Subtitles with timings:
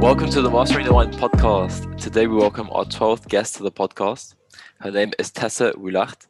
[0.00, 1.98] Welcome to the Mastering the Mind podcast.
[1.98, 4.34] Today we welcome our 12th guest to the podcast.
[4.78, 6.26] Her name is Tessa Wullaert.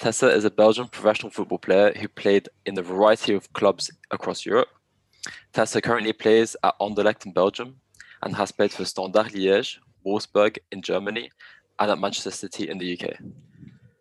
[0.00, 4.44] Tessa is a Belgian professional football player who played in a variety of clubs across
[4.44, 4.66] Europe.
[5.52, 7.76] Tessa currently plays at Anderlecht in Belgium
[8.24, 11.30] and has played for Standard Liège, Wolfsburg in Germany,
[11.78, 13.14] and at Manchester City in the UK.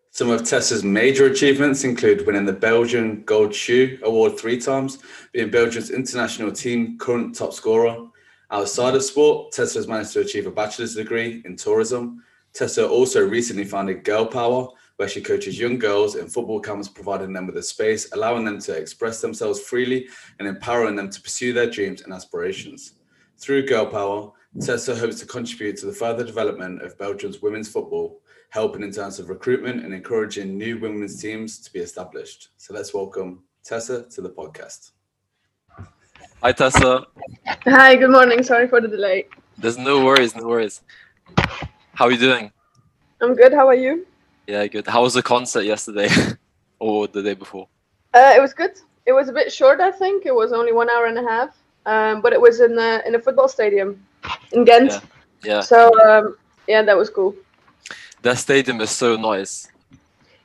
[0.09, 4.97] Some of Tessa's major achievements include winning the Belgian Gold Shoe Award three times,
[5.33, 8.07] being Belgium's international team current top scorer.
[8.49, 12.23] Outside of sport, Tessa has managed to achieve a bachelor's degree in tourism.
[12.53, 17.33] Tessa also recently founded Girl Power, where she coaches young girls in football camps, providing
[17.33, 20.07] them with a space, allowing them to express themselves freely
[20.39, 22.93] and empowering them to pursue their dreams and aspirations.
[23.37, 28.21] Through Girl Power, Tessa hopes to contribute to the further development of Belgium's women's football,
[28.49, 32.51] helping in terms of recruitment and encouraging new women's teams to be established.
[32.55, 34.91] So let's welcome Tessa to the podcast.
[36.43, 37.07] Hi, Tessa.
[37.65, 38.43] Hi, good morning.
[38.43, 39.25] Sorry for the delay.
[39.57, 40.81] There's no worries, no worries.
[41.95, 42.51] How are you doing?
[43.19, 43.53] I'm good.
[43.53, 44.05] How are you?
[44.45, 44.85] Yeah, good.
[44.85, 46.09] How was the concert yesterday
[46.79, 47.67] or the day before?
[48.13, 48.79] Uh, it was good.
[49.07, 50.27] It was a bit short, I think.
[50.27, 53.15] It was only one hour and a half, um, but it was in a, in
[53.15, 54.05] a football stadium
[54.51, 54.91] in Ghent.
[54.91, 54.99] Yeah.
[55.43, 55.61] Yeah.
[55.61, 57.35] So um, yeah, that was cool.
[58.21, 59.69] That stadium is so nice.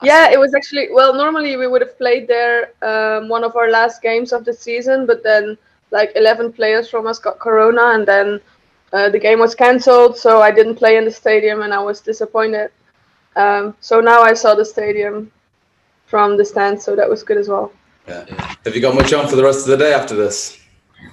[0.02, 1.12] Yeah, it was actually well.
[1.14, 5.06] Normally we would have played there um, one of our last games of the season,
[5.06, 5.58] but then
[5.92, 8.40] like 11 players from us got corona, and then
[8.92, 10.16] uh, the game was cancelled.
[10.18, 12.70] So I didn't play in the stadium, and I was disappointed.
[13.36, 15.30] Um, so now I saw the stadium
[16.06, 17.72] from the stand, so that was good as well.
[18.08, 18.24] Yeah.
[18.64, 20.58] Have you got much on for the rest of the day after this?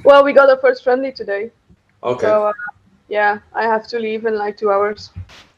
[0.04, 1.52] Well, we got our first friendly today,
[2.04, 2.26] Okay.
[2.26, 2.54] so uh,
[3.10, 5.12] yeah, I have to leave in like two hours.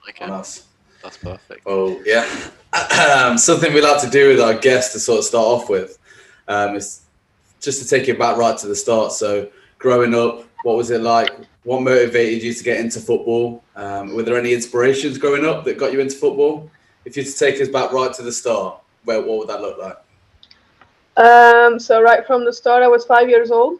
[0.09, 0.65] Okay, Nice.
[1.03, 1.61] that's perfect.
[1.65, 2.25] Oh yeah.
[2.73, 5.99] Um, something we like to do with our guests to sort of start off with
[6.47, 7.00] um, is
[7.61, 9.11] just to take you back right to the start.
[9.13, 11.29] So growing up, what was it like?
[11.63, 13.63] What motivated you to get into football?
[13.75, 16.69] Um, were there any inspirations growing up that got you into football?
[17.05, 19.77] If you to take us back right to the start, where what would that look
[19.77, 19.97] like?
[21.17, 23.79] Um, so right from the start, I was five years old,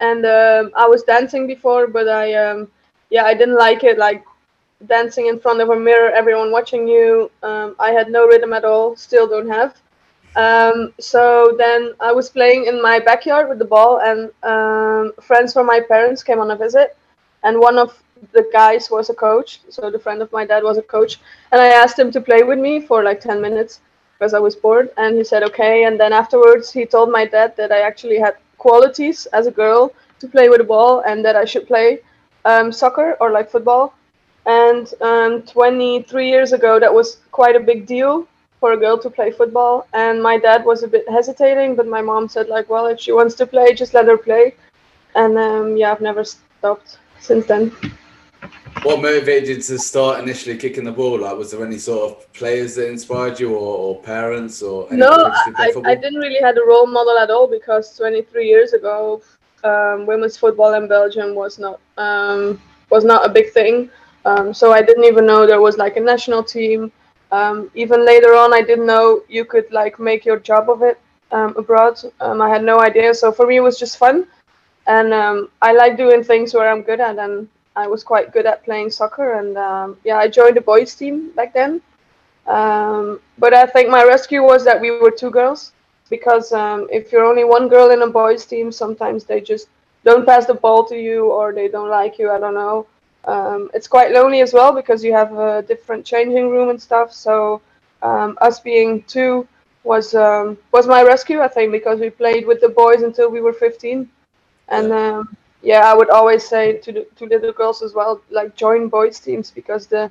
[0.00, 2.68] and um, I was dancing before, but I, um,
[3.10, 3.96] yeah, I didn't like it.
[3.96, 4.24] Like
[4.86, 7.30] dancing in front of a mirror, everyone watching you.
[7.42, 8.96] Um, I had no rhythm at all.
[8.96, 9.80] Still don't have.
[10.36, 15.52] Um, so then I was playing in my backyard with the ball, and um, friends
[15.52, 16.96] from my parents came on a visit,
[17.44, 18.02] and one of
[18.32, 19.60] the guys was a coach.
[19.68, 21.20] So the friend of my dad was a coach,
[21.52, 23.80] and I asked him to play with me for like ten minutes
[24.18, 24.90] because I was bored.
[24.96, 25.84] And he said, okay.
[25.84, 29.92] And then afterwards, he told my dad that I actually had qualities as a girl
[30.20, 32.00] to play with a ball and that I should play
[32.44, 33.94] um, soccer or like football.
[34.46, 38.26] And um, 23 years ago, that was quite a big deal
[38.60, 39.86] for a girl to play football.
[39.92, 43.12] And my dad was a bit hesitating, but my mom said, like, well, if she
[43.12, 44.54] wants to play, just let her play.
[45.14, 47.72] And um, yeah, I've never stopped since then.
[48.82, 51.20] What motivated you to start initially kicking the ball?
[51.20, 55.10] Like, was there any sort of players that inspired you, or, or parents, or No,
[55.10, 55.90] anyone who played I.
[55.92, 59.22] I didn't really have a role model at all because 23 years ago,
[59.62, 62.60] um, women's football in Belgium was not um,
[62.90, 63.88] was not a big thing.
[64.26, 66.92] Um, so I didn't even know there was like a national team.
[67.34, 70.98] Um, even later on, I didn't know you could like make your job of it
[71.32, 71.94] um, abroad.
[72.20, 73.14] Um, I had no idea.
[73.14, 74.26] So for me, it was just fun,
[74.86, 77.18] and um, I like doing things where I'm good at.
[77.18, 79.28] And I was quite good at playing soccer.
[79.40, 81.80] And um, yeah, I joined the boys team back then.
[82.46, 85.72] Um, but I think my rescue was that we were two girls
[86.10, 86.52] because
[86.98, 89.68] if you're only one girl in a boys team, sometimes they just
[90.04, 92.30] don't pass the ball to you or they don't like you.
[92.30, 92.86] I don't know.
[93.26, 97.12] Um, it's quite lonely as well because you have a different changing room and stuff.
[97.12, 97.60] So
[98.02, 99.46] um, us being two
[99.82, 103.40] was um, was my rescue, I think, because we played with the boys until we
[103.40, 104.08] were 15.
[104.68, 108.56] And um, yeah, I would always say to the to little girls as well, like
[108.56, 110.10] join boys teams because the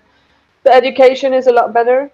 [0.63, 2.11] the education is a lot better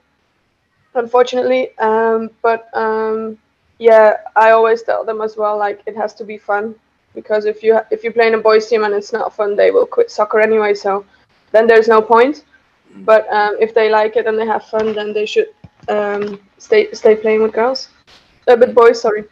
[0.96, 1.78] unfortunately.
[1.78, 3.38] Um, but um,
[3.78, 6.76] yeah, I always tell them as well, like it has to be fun
[7.22, 9.72] because if you if you play in a boys team and it's not fun, they
[9.76, 10.74] will quit soccer anyway.
[10.86, 10.92] So
[11.54, 12.36] then there's no point.
[13.10, 15.50] But um, if they like it and they have fun, then they should
[15.88, 17.90] um, stay stay playing with girls,
[18.48, 19.02] uh, with boys.
[19.02, 19.24] Sorry.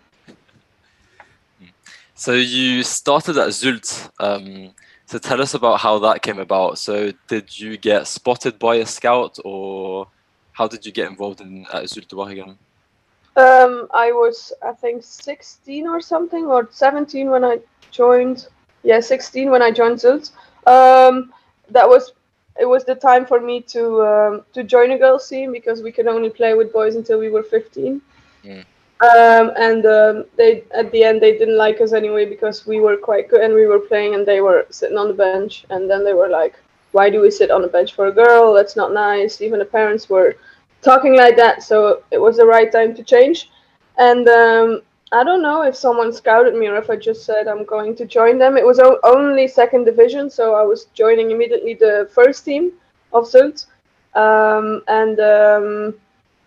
[2.16, 4.10] So you started at Zulte.
[4.20, 4.74] Um,
[5.06, 6.78] so tell us about how that came about.
[6.78, 10.08] So did you get spotted by a scout, or
[10.52, 12.58] how did you get involved in at Zulte Waregem?
[13.38, 17.60] Um, I was, I think, 16 or something, or 17 when I
[17.92, 18.48] joined.
[18.84, 20.32] Yeah, 16 when I joined Zulte.
[20.66, 21.32] Um,
[21.70, 22.14] that was,
[22.60, 25.92] it was the time for me to um, to join a girls team because we
[25.92, 28.02] could only play with boys until we were 15.
[28.44, 28.66] Mm.
[29.00, 32.98] Um, and um, they at the end they didn't like us anyway because we were
[32.98, 36.04] quite good and we were playing and they were sitting on the bench and then
[36.04, 36.56] they were like,
[36.94, 38.54] "Why do we sit on the bench for a girl?
[38.54, 40.36] That's not nice." Even the parents were
[40.82, 43.50] talking like that, so it was the right time to change.
[43.98, 44.82] And um,
[45.12, 48.06] I don't know if someone scouted me or if I just said I'm going to
[48.06, 48.58] join them.
[48.58, 52.74] It was o- only second division, so I was joining immediately the first team
[53.14, 53.66] of Zulte.
[54.16, 55.96] Um, and um,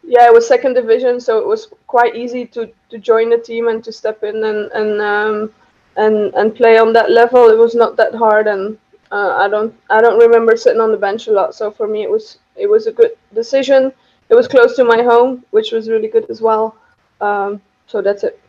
[0.02, 3.68] yeah, it was second division, so it was quite easy to, to join the team
[3.68, 5.52] and to step in and and um,
[5.96, 7.48] and and play on that level.
[7.48, 8.78] It was not that hard, and
[9.12, 11.54] uh, I don't I don't remember sitting on the bench a lot.
[11.54, 13.92] So for me, it was it was a good decision.
[14.30, 16.76] It was close to my home, which was really good as well.
[17.20, 18.40] Um, so that's it.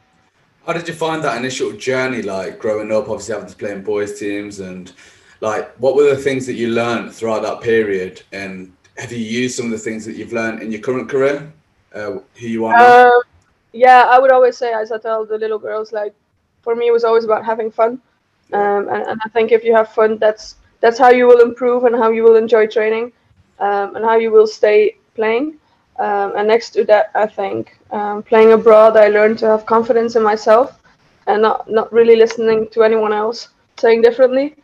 [0.66, 3.83] How did you find that initial journey like growing up, obviously having to play in
[3.83, 4.94] boys' teams and
[5.39, 9.56] like what were the things that you learned throughout that period and have you used
[9.56, 11.51] some of the things that you've learned in your current career?
[11.94, 13.07] Uh, who you are?
[13.07, 13.22] Um,
[13.74, 16.13] yeah, I would always say, as I tell the little girls, like
[16.62, 18.00] for me, it was always about having fun.
[18.54, 21.86] Um, and, and I think if you have fun, that's that's how you will improve
[21.86, 23.12] and how you will enjoy training,
[23.60, 25.57] um, and how you will stay playing.
[26.01, 30.15] Um, and next to that, I think um, playing abroad, I learned to have confidence
[30.15, 30.81] in myself
[31.27, 34.56] and not not really listening to anyone else saying differently.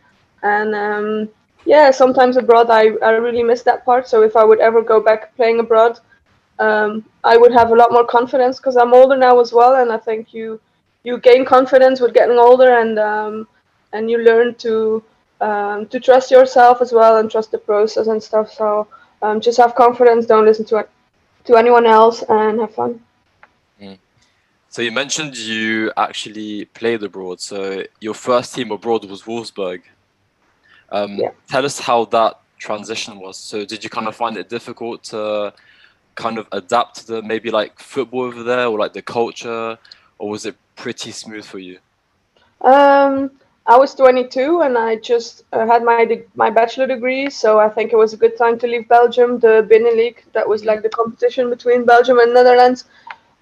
[0.42, 1.28] And um,
[1.64, 4.08] yeah, sometimes abroad, I, I really miss that part.
[4.08, 6.00] So if I would ever go back playing abroad,
[6.58, 9.92] um, I would have a lot more confidence because I'm older now as well, and
[9.92, 10.60] I think you
[11.04, 13.46] you gain confidence with getting older, and um,
[13.92, 15.04] and you learn to
[15.40, 18.52] um, to trust yourself as well and trust the process and stuff.
[18.52, 18.88] So
[19.40, 20.76] just have confidence, don't listen to
[21.48, 23.00] to anyone else, and have fun.
[24.70, 27.40] So you mentioned you actually played abroad.
[27.40, 29.80] So your first team abroad was Wolfsburg.
[30.90, 31.30] Um, Yeah.
[31.48, 33.36] Tell us how that transition was.
[33.38, 35.52] So did you kind of find it difficult to
[36.14, 39.78] kind of adapt to the maybe like football over there or like the culture,
[40.18, 41.78] or was it pretty smooth for you?
[42.60, 43.30] Um,
[43.68, 47.68] I was 22 and I just uh, had my de- my bachelor degree, so I
[47.68, 49.38] think it was a good time to leave Belgium.
[49.38, 52.86] The BeNe League, that was like the competition between Belgium and Netherlands,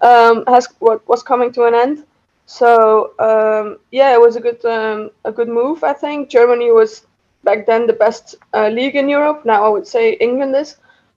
[0.01, 2.03] um, has what was coming to an end.
[2.45, 5.85] So um, yeah, it was a good um, a good move.
[5.85, 7.05] I think Germany was
[7.45, 9.45] back then the best uh, league in Europe.
[9.45, 10.75] Now I would say England is,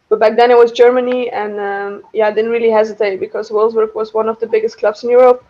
[0.08, 3.92] but back then it was Germany, and um, yeah, I didn't really hesitate because Wolfsburg
[3.96, 5.44] was one of the biggest clubs in Europe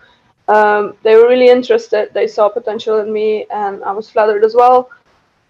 [0.51, 2.11] um, they were really interested.
[2.13, 4.91] They saw potential in me, and I was flattered as well.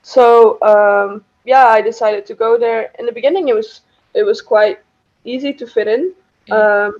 [0.02, 2.90] So um, yeah, I decided to go there.
[2.98, 3.80] In the beginning, it was
[4.14, 4.78] it was quite
[5.24, 6.12] easy to fit in
[6.50, 6.96] um,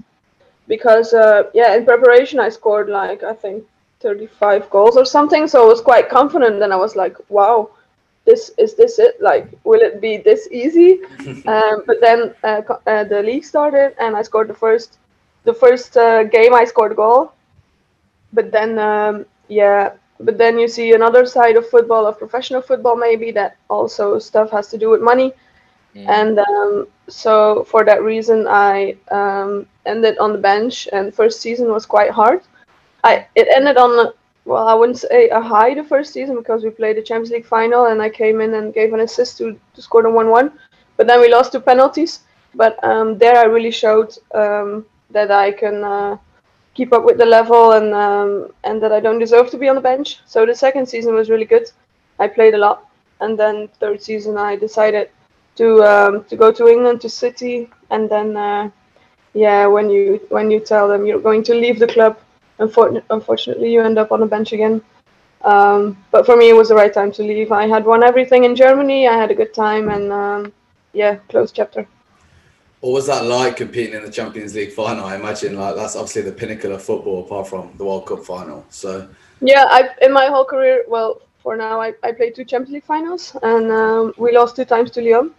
[0.67, 3.64] because uh, yeah, in preparation, I scored like I think
[4.00, 5.47] 35 goals or something.
[5.47, 7.70] So I was quite confident, and I was like, wow.
[8.26, 9.20] This is this it?
[9.20, 11.00] Like, will it be this easy?
[11.47, 14.99] um, but then uh, uh, the league started, and I scored the first,
[15.44, 16.55] the first uh, game.
[16.55, 17.32] I scored a goal,
[18.32, 22.97] but then um, yeah but then you see another side of football of professional football
[22.97, 25.32] maybe that also stuff has to do with money.
[25.94, 31.69] And um, so for that reason i um, ended on the bench and first season
[31.73, 32.43] was quite hard.
[33.03, 34.12] I it ended on a,
[34.44, 37.47] well i wouldn't say a high the first season because we played the champions league
[37.47, 40.53] final and i came in and gave an assist to, to score the 1-1
[40.97, 42.21] but then we lost two penalties.
[42.55, 46.17] But um, there i really showed um, that i can uh,
[46.81, 48.31] keep up with the level and um,
[48.65, 50.09] and that I don't deserve to be on the bench.
[50.32, 51.67] So the second season was really good.
[52.19, 52.78] I played a lot,
[53.21, 55.11] and then third season I decided
[55.61, 58.71] to um, to go to England to City, and then uh,
[59.35, 60.04] yeah, when you
[60.37, 62.14] when you tell them you're going to leave the club,
[62.59, 64.81] unfortunately, unfortunately you end up on the bench again.
[65.52, 65.83] Um,
[66.14, 67.52] but for me, it was the right time to leave.
[67.52, 69.00] I had won everything in Germany.
[69.12, 70.52] I had a good time, and um,
[71.02, 71.87] yeah, close chapter.
[72.80, 75.04] What was that like competing in the Champions League final?
[75.04, 78.64] I imagine like that's obviously the pinnacle of football apart from the World Cup final.
[78.70, 79.08] So
[79.40, 82.84] Yeah, I in my whole career, well, for now, I, I played two Champions League
[82.84, 85.30] finals, and um, we lost two times to Lyon.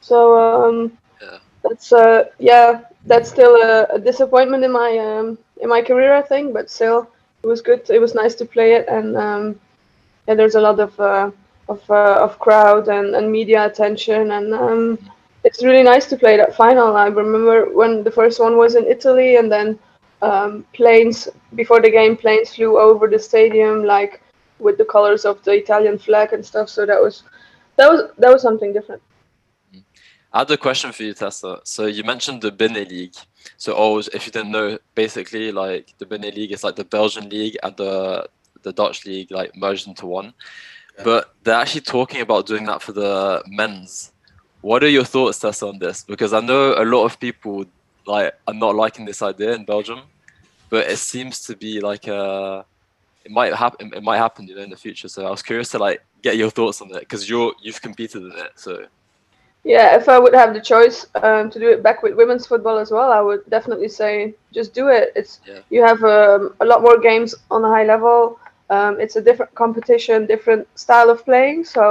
[0.00, 1.38] So um, Yeah.
[1.62, 6.22] that's uh, yeah, that's still a, a disappointment in my um, in my career, I
[6.22, 6.52] think.
[6.52, 7.08] But still,
[7.42, 7.88] it was good.
[7.90, 9.60] It was nice to play it, and um,
[10.28, 11.30] yeah, there's a lot of uh,
[11.68, 14.98] of uh, of crowd and, and media attention, and um,
[15.44, 16.96] it's really nice to play that final.
[16.96, 19.78] I remember when the first one was in Italy, and then
[20.22, 24.22] um, planes before the game, planes flew over the stadium like
[24.58, 26.68] with the colors of the Italian flag and stuff.
[26.68, 27.24] So that was
[27.76, 29.02] that was that was something different.
[30.32, 31.60] I had a question for you, Tessa.
[31.64, 33.14] So you mentioned the BeNe League.
[33.58, 37.28] So always, if you didn't know, basically like the BeNe League is like the Belgian
[37.28, 38.28] league and the
[38.62, 40.32] the Dutch league like merged into one.
[40.96, 41.04] Yeah.
[41.04, 44.11] But they're actually talking about doing that for the men's.
[44.62, 46.04] What are your thoughts, Tessa, on this?
[46.04, 47.66] Because I know a lot of people
[48.06, 50.00] like are not liking this idea in Belgium.
[50.70, 52.64] but it seems to be like a
[53.26, 55.68] it might happen it might happen you know in the future so i was curious
[55.70, 58.72] to like get your thoughts on it because you're you've competed in it so
[59.74, 62.78] yeah if i would have the choice um, to do it back with women's football
[62.78, 65.60] as well i would definitely say just do it it's Yeah.
[65.74, 68.38] you have um, a lot more games on a high level
[68.76, 71.82] um, it's a different competition different style of playing so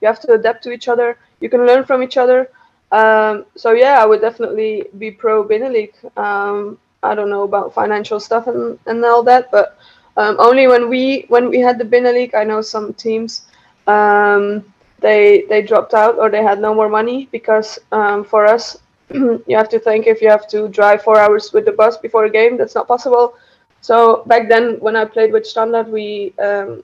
[0.00, 1.08] you have to adapt to each other
[1.40, 2.50] you can learn from each other.
[2.92, 5.94] Um, so yeah i would definitely be pro League.
[6.16, 9.78] um, i don't know about financial stuff and, and all that but
[10.16, 13.46] um, only when we when we had the League, i know some teams
[13.86, 14.64] um,
[14.98, 18.78] they they dropped out or they had no more money because um, for us
[19.14, 22.24] you have to think if you have to drive four hours with the bus before
[22.24, 23.34] a game that's not possible.
[23.82, 26.82] So back then when i played with standard we um,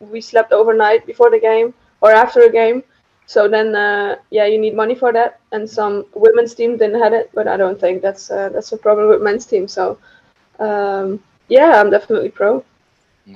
[0.00, 2.82] we slept overnight before the game or after a game
[3.26, 7.12] so then uh, yeah you need money for that and some women's team didn't have
[7.12, 9.98] it but i don't think that's uh, that's a problem with men's team so
[10.58, 12.64] um, yeah i'm definitely pro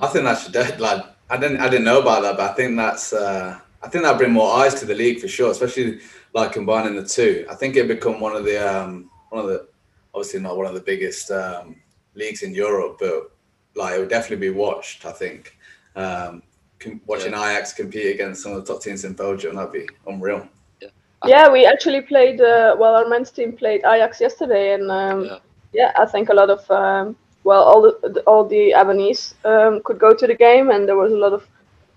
[0.01, 3.13] I think that's like I didn't I didn't know about that, but I think that's
[3.13, 5.99] uh, I think that'll bring more eyes to the league for sure, especially
[6.33, 7.45] like combining the two.
[7.49, 9.67] I think it'll become one of the um, one of the
[10.13, 11.75] obviously not one of the biggest um,
[12.15, 13.31] leagues in Europe, but
[13.75, 15.05] like it would definitely be watched.
[15.05, 15.57] I think
[15.95, 16.43] um,
[16.79, 20.47] com- watching Ajax compete against some of the top teams in Belgium that'd be unreal.
[20.81, 20.89] yeah
[21.25, 25.39] yeah we actually played uh, well our men's team played ajax yesterday and um, Yeah.
[25.79, 29.81] yeah i think a lot of um, well all the the- all the Avenese um,
[29.85, 31.43] could go to the game and there was a lot of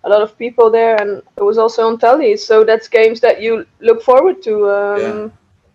[0.05, 1.11] a lot of people there and
[1.41, 5.29] it was also on telly so that's games that you look forward to um, Yeah.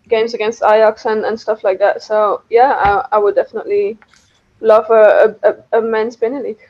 [0.08, 3.96] games against ajax and, and stuff like that so yeah i, I would definitely
[4.60, 5.04] love a,
[5.44, 6.64] a, a- a men's League.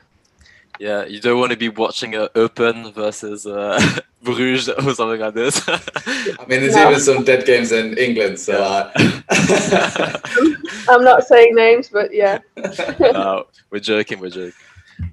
[0.79, 3.81] Yeah you don't want to be watching a Eupen versus uh,
[4.23, 6.89] bruges or something like this I mean, there's Yeah.
[6.89, 8.63] even some dead games in England, so.
[8.63, 8.91] Uh,
[10.89, 12.39] i'm not saying names but yeah
[13.01, 14.53] no, we're joking, we're joking.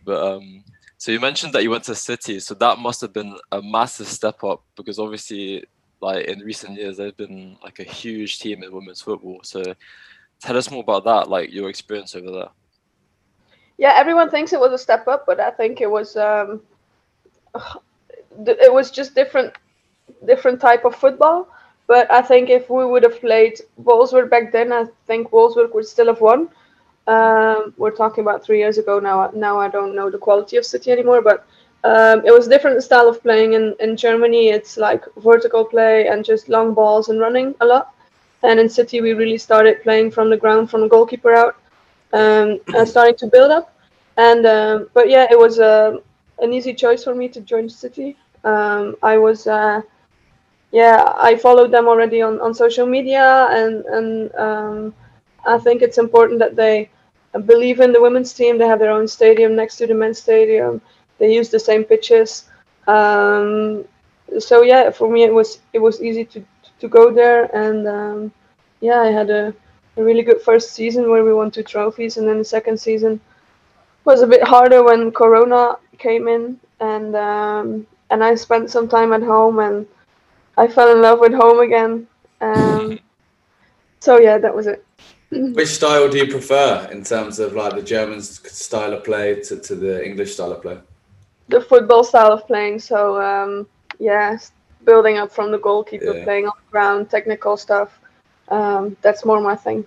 [0.05, 0.63] But um,
[0.97, 4.07] so you mentioned that you went to City, so that must have been a massive
[4.07, 5.65] step up because obviously,
[6.01, 9.39] like in recent years, there's been like a huge team in women's football.
[9.43, 9.61] So
[10.41, 12.49] tell us more about that, like your experience over there.
[13.77, 16.61] Yeah everyone thinks it was a step up but i think it was um
[18.47, 19.53] it was just different
[20.25, 21.47] different type of football.
[21.87, 25.85] But i think if we would have played wolfsburg back then i think wolfsburg would
[25.85, 26.49] still have won.
[27.05, 29.29] Um, we're talking about three years ago now.
[29.35, 31.45] Now i don't know the quality of city anymore but
[31.83, 34.49] um, it was different style of playing in, in germany.
[34.49, 37.93] It's like vertical play and just long balls and running a lot.
[38.43, 41.57] And in city we really started playing from the ground from the goalkeeper out
[42.13, 43.73] um, and starting to build up.
[44.17, 45.97] And um, but yeah, it was uh,
[46.39, 48.17] an easy choice for me to join City.
[48.43, 49.81] Um, I was uh,
[50.71, 54.93] yeah, I followed them already on, on social media, and and um,
[55.45, 56.89] I think it's important that they
[57.45, 58.57] believe in the women's team.
[58.57, 60.81] They have their own stadium next to the men's stadium.
[61.19, 62.49] They use the same pitches.
[62.87, 63.85] Um,
[64.39, 66.43] so yeah, for me it was it was easy to
[66.79, 68.31] to go there, and
[68.81, 69.53] yeah, I had a
[69.97, 73.19] a really good first season where we won two trophies, and then the second season
[74.05, 79.13] was a bit harder when Corona came in, and um, and I spent some time
[79.13, 79.85] at home, and
[80.57, 82.07] I fell in love with home again.
[82.41, 82.99] Um,
[83.99, 84.85] so yeah, that was it.
[85.31, 89.59] Which style do you prefer in terms of like the German style of play to,
[89.59, 90.77] to the English style of play?
[91.49, 93.67] The football style of playing, so um,
[93.99, 94.37] yeah,
[94.85, 96.23] building up from the goalkeeper, Yeah.
[96.23, 97.99] playing on the ground, technical stuff.
[98.49, 99.85] Um, that's more my thing.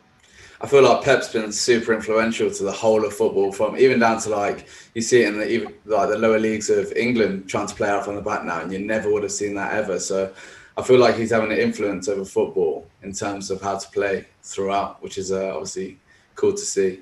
[0.61, 4.21] I feel like Pep's been super influential to the whole of football, from even down
[4.23, 7.67] to like you see it in the even like the lower leagues of England trying
[7.67, 9.99] to play out from the back now, and you never would have seen that ever.
[10.01, 10.33] So
[10.79, 14.27] I feel like he's having an influence over football in terms of how to play
[14.43, 15.99] throughout, which is uh, obviously
[16.35, 17.01] cool to see.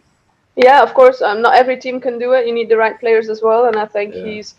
[0.56, 1.23] Yeah, of course.
[1.23, 2.46] Um, not every team can do it.
[2.46, 4.25] You need the right players as well, and I think Yeah.
[4.25, 4.54] he's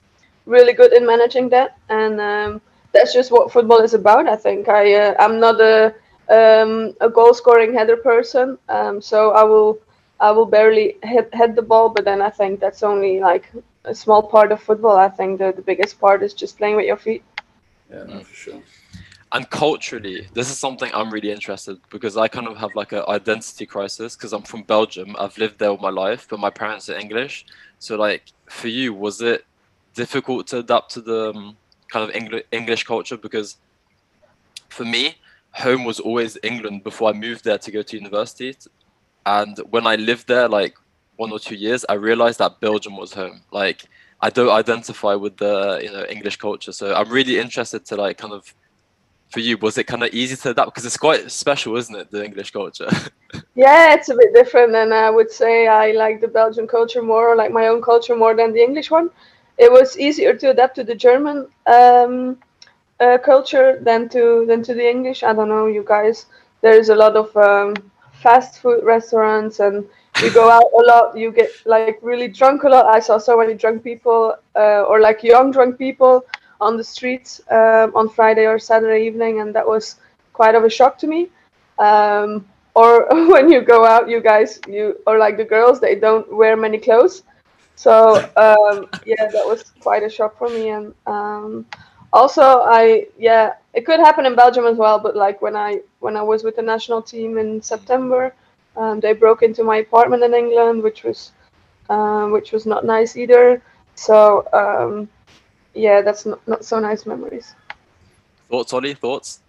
[0.46, 1.78] really good in managing that.
[1.90, 2.62] And um,
[2.94, 4.28] that's just what football is about.
[4.28, 5.94] I think I uh, I'm not a
[6.30, 9.80] um, a goal scoring header person, um, so I will
[10.20, 11.90] I will barely hit head the ball.
[11.90, 13.52] But then I think that's only like
[13.84, 14.98] a small part of football.
[14.98, 17.24] I think the the biggest part is just playing with your feet.
[17.90, 18.62] Yeah, no, for sure.
[19.32, 23.04] And culturally, this is something I'm really interested because I kind of have like an
[23.08, 25.16] identity crisis because I'm from Belgium.
[25.20, 27.46] I've lived there all my life, but my parents are English.
[27.80, 29.44] So like for you, was it
[29.94, 31.58] difficult to adapt to the um,
[31.92, 33.18] kind of Engli- English culture?
[33.18, 33.58] Because
[34.70, 35.16] for me,
[35.56, 38.56] home was always England before I moved there to go to university.
[39.26, 40.76] And when I lived there, like
[41.16, 43.42] one or two years, I realized that Belgium was home.
[43.52, 43.86] Like
[44.22, 48.18] I don't identify with the you know English culture, so I'm really interested to like
[48.18, 48.54] kind of
[49.32, 52.12] for you was it kind of easy to adapt because it's quite special isn't it
[52.12, 52.88] the english culture
[53.56, 57.30] Yeah, it's a bit different, and I would say I like the Belgian culture more,
[57.30, 59.10] or like my own culture more than the English one.
[59.58, 62.38] It was easier to adapt to the German um,
[63.00, 65.24] uh, culture than to than to the English.
[65.24, 66.26] I don't know, you guys.
[66.62, 67.76] There's a lot of um,
[68.22, 69.86] fast food restaurants, and
[70.22, 71.18] you go out a lot.
[71.18, 72.86] You get like really drunk a lot.
[72.86, 76.26] I saw so many drunk people, uh, or like young drunk people
[76.62, 79.98] on the streets um, on Friday or Saturday evening, and that was
[80.34, 81.30] quite of a shock to me.
[81.80, 86.32] Um, or when you go out, you guys, you or like the girls, they don't
[86.34, 87.24] wear many clothes.
[87.76, 90.70] So um, yeah, that was quite a shock for me.
[90.70, 91.66] And um,
[92.16, 95.00] also, I yeah, it could happen in Belgium as well.
[95.00, 98.34] But like when I when I was with the national team in September,
[98.78, 101.34] um, they broke into my apartment in England, which was
[101.90, 103.62] um, which was not nice either.
[103.96, 105.10] So um,
[105.74, 107.54] yeah, that's not, not so nice memories.
[108.50, 108.94] Thoughts, Ollie?
[108.94, 109.40] Thoughts?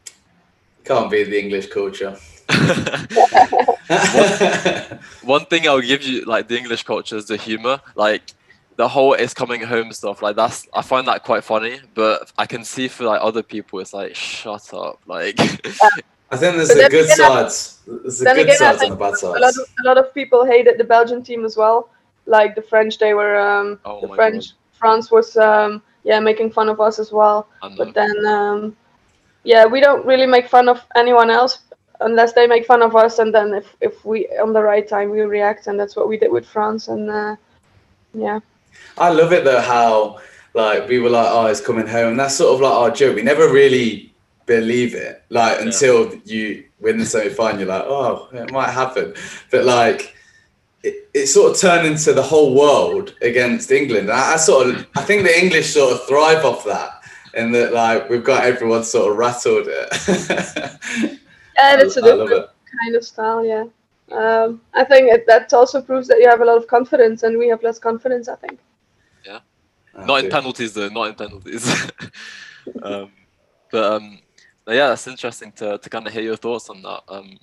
[0.84, 2.16] Can't be the English culture.
[5.22, 7.80] One thing I'll give you, like the English culture, is the humor.
[7.94, 8.22] Like
[8.76, 10.22] the whole "is coming home" stuff.
[10.22, 11.80] Like that's, I find that quite funny.
[11.94, 15.00] But I can see for like other people, it's like, shut up.
[15.06, 15.38] Like,
[16.30, 17.80] I think there's a good sides.
[17.86, 19.36] There's a good sides and the bad sides.
[19.36, 21.90] A lot, of, a lot of people hated the Belgian team as well.
[22.26, 24.52] Like the French, they were um, Oh the my French.
[24.72, 27.48] France was um, yeah making fun of us as well.
[27.76, 28.76] But then um,
[29.44, 31.60] yeah, we don't really make fun of anyone else
[32.00, 35.10] unless they make fun of us, and then if if we on the right time
[35.10, 36.88] we react, and that's what we did with France.
[36.88, 37.36] And uh,
[38.12, 38.40] yeah,
[38.98, 40.20] I love it though how
[40.56, 42.16] like we were like, oh, it's coming home.
[42.16, 43.14] That's sort of like our joke.
[43.14, 44.12] We never really
[44.46, 47.60] believe it, like until you win the semi final.
[47.60, 49.14] You're like, oh, it might happen,
[49.50, 50.14] but like.
[50.82, 54.08] It, it sort of turned into the whole world against England.
[54.08, 57.02] I, I sort of, I think the English sort of thrive off that,
[57.34, 59.88] in that like we've got everyone sort of rattled it.
[61.56, 62.50] yeah, it's a I love different it.
[62.80, 63.44] kind of style.
[63.44, 63.64] Yeah,
[64.12, 67.36] um, I think it, that also proves that you have a lot of confidence, and
[67.36, 68.28] we have less confidence.
[68.28, 68.60] I think.
[70.04, 70.88] Not in penalties though.
[70.88, 71.90] Not in penalties.
[72.82, 73.10] um,
[73.70, 74.18] but um,
[74.64, 77.02] but yeah, that's interesting to, to kind of hear your thoughts on that.
[77.08, 77.38] Um,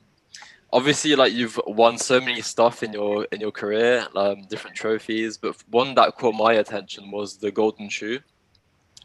[0.71, 5.37] obviously, like you've won so many stuff in your in your career, um, different trophies.
[5.37, 8.19] But one that caught my attention was the Golden Shoe.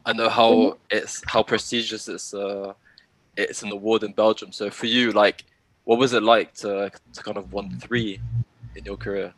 [0.04, 2.72] I know how it's how prestigious it's uh,
[3.36, 4.52] it's an award in Belgium.
[4.52, 5.44] So for you, like,
[5.84, 8.20] what was it like to to kind of won three
[8.74, 9.32] in your career?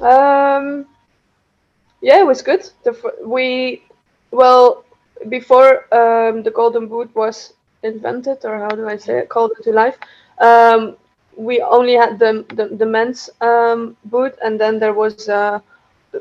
[0.00, 0.86] Um,
[2.04, 2.68] yeah, it was good.
[2.84, 3.84] The, we,
[4.30, 4.84] well,
[5.28, 9.72] before um, the Golden Boot was invented, or how do I say it, called into
[9.72, 9.98] life,
[10.40, 10.96] um,
[11.36, 15.62] we only had the the, the men's um, boot, and then there was a,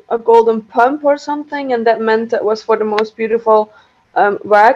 [0.10, 3.72] a golden pump or something, and that meant that was for the most beautiful
[4.16, 4.76] um, wag.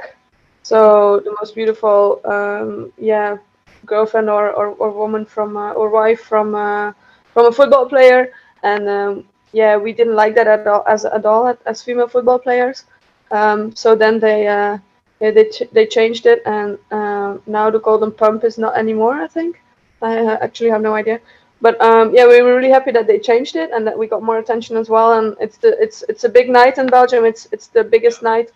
[0.63, 3.38] So the most beautiful, um, yeah,
[3.86, 6.93] girlfriend or, or, or woman from uh, or wife from uh,
[7.34, 8.32] from a football player,
[8.63, 12.39] and um, yeah, we didn't like that at all as at all as female football
[12.39, 12.86] players.
[13.31, 14.77] Um, so then they uh,
[15.19, 19.15] yeah, they ch- they changed it, and uh, now the golden pump is not anymore.
[19.15, 19.62] I think
[20.01, 21.19] I uh, actually have no idea,
[21.62, 24.23] but um, yeah, we were really happy that they changed it and that we got
[24.23, 25.13] more attention as well.
[25.13, 27.25] And it's the it's it's a big night in Belgium.
[27.25, 28.51] It's it's the biggest night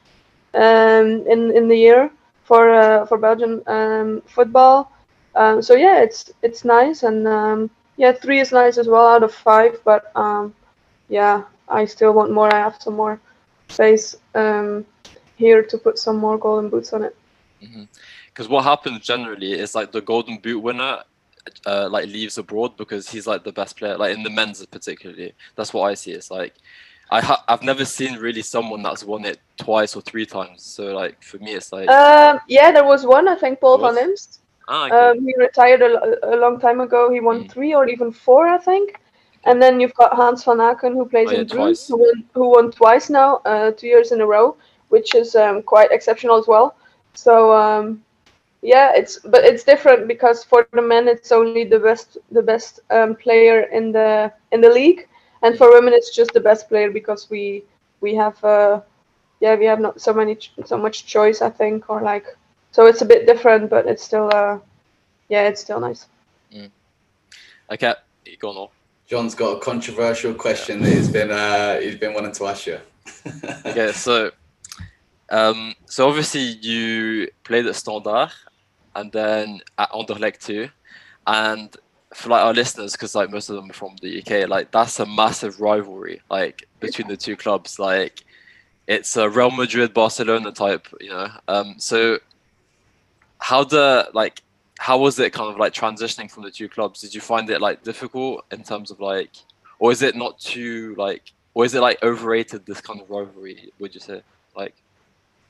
[0.54, 2.12] um, in in the year
[2.44, 4.92] for uh, for Belgian um, football.
[5.36, 9.34] Um, so yeah, it's it's nice, and yeah, three is nice as well out of
[9.34, 9.80] five.
[9.84, 10.12] But
[11.12, 12.50] yeah, I still want more.
[12.54, 13.20] I have some more
[13.70, 14.86] space um,
[15.36, 17.16] here to put some more golden boots on it.
[18.30, 21.04] Because what happens generally is like the Golden Boot winner.
[21.66, 25.34] Uh, like leaves abroad because he's like the best player, like in the men's particularly.
[25.56, 26.12] That's what I see.
[26.12, 26.54] It's like
[27.10, 30.62] I ha- I've never seen really someone that's won it twice or three times.
[30.62, 33.28] So like for me, it's like Um, yeah, there was one.
[33.28, 33.96] I think Paul van?
[33.96, 34.38] Himst.
[34.68, 34.96] ah, okay.
[34.96, 37.10] Um, he retired a, a long time ago.
[37.12, 37.52] He won Mm.
[37.52, 39.02] three or even four, I think.
[39.44, 41.88] And then you've got Hans Vanaken, who plays Oh, yeah, in twice.
[41.88, 44.56] Bruges, who won, who won twice now, uh, two years in a row,
[44.90, 46.76] which is um, quite exceptional as well.
[47.14, 48.04] So um,
[48.62, 52.80] yeah, it's but it's different because for the men it's only the best the best
[52.90, 55.08] um, player in the in the league,
[55.42, 57.64] and for women it's just the best player because we
[58.02, 58.82] we have uh,
[59.40, 62.26] yeah we have not so many so much choice I think or like
[62.72, 64.60] so it's a bit different, but it's still uh
[65.30, 66.08] yeah it's still nice.
[67.72, 68.58] okay, go on.
[68.58, 68.72] Ol.
[69.12, 72.80] John's got a controversial question that he's been uh, he's been wanting to ask you.
[73.66, 74.32] Okay, so
[75.30, 78.32] um, so obviously you played at Standard
[78.96, 80.70] and then at Anderlecht too,
[81.28, 81.76] and
[82.14, 84.98] for like our listeners, because like most of them are from the UK, like that's
[85.02, 87.80] a massive rivalry like between the two clubs.
[87.80, 88.24] Like
[88.88, 91.28] it's a Real Madrid Barcelona type, you know.
[91.50, 92.18] Um, so
[93.40, 94.42] how the like
[94.82, 97.02] how was it kind of like transitioning from the two clubs?
[97.02, 99.30] Did you find it like difficult in terms of like,
[99.78, 101.22] or is it not too like,
[101.54, 103.72] or is it like overrated this kind of rivalry?
[103.78, 104.24] Would you say
[104.56, 104.74] like?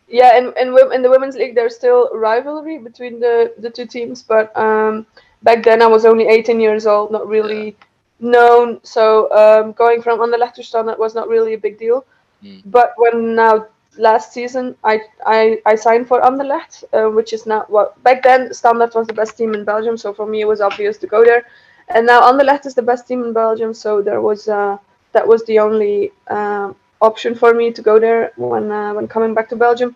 [0.10, 4.22] Yeah, in in, in the women's league, there's still rivalry between the the two teams,
[4.22, 5.06] but um,
[5.44, 8.32] back then I was only 18 years old, not really yeah.
[8.32, 8.82] known.
[8.84, 12.04] So um, going from Anderlecht to Standard was not really a big deal.
[12.44, 12.64] Mm.
[12.66, 17.66] But when now last season I I, I signed for Anderlecht, uh, which is now
[17.68, 19.98] what back then Standard was the best team in Belgium.
[19.98, 21.46] So for me it was obvious to go there,
[21.90, 23.74] and now Anderlecht is the best team in Belgium.
[23.74, 24.78] So there was uh,
[25.14, 29.34] that was the only uh, option for me to go there when uh, when coming
[29.34, 29.96] back to Belgium.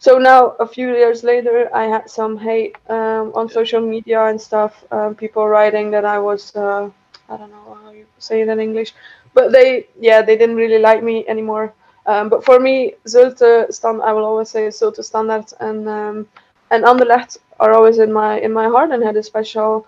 [0.00, 4.40] So now a few years later, I had some hate um, on social media and
[4.40, 4.84] stuff.
[4.92, 6.90] Um, people writing that I was uh,
[7.28, 8.94] I don't know how you say it in English,
[9.34, 11.74] but they yeah they didn't really like me anymore.
[12.08, 16.26] Um, but for me, Zulte stand I will always say Zulte Standard and um,
[16.70, 19.86] and Anderlecht are always in my in my heart and had a special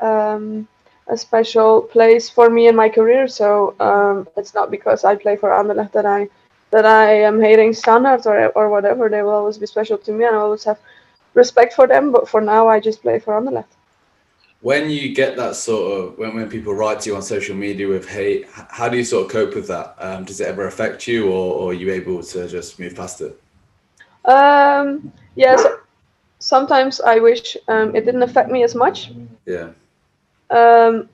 [0.00, 0.66] um,
[1.08, 3.28] a special place for me in my career.
[3.28, 6.28] So um, it's not because I play for Anderlecht that I
[6.70, 9.08] that I am hating standards or or whatever.
[9.08, 10.78] They will always be special to me, and I always have
[11.34, 12.12] respect for them.
[12.12, 13.77] But for now, I just play for Anderlecht.
[14.60, 17.86] When you get that sort of when, when people write to you on social media
[17.86, 19.94] with hate, how do you sort of cope with that?
[19.98, 23.20] Um, does it ever affect you, or, or, are you able to just move past
[23.20, 23.40] it?
[24.24, 25.64] Um, yes.
[26.40, 29.12] Sometimes I wish um, it didn't affect me as much.
[29.46, 29.70] Yeah.
[30.50, 31.08] Um,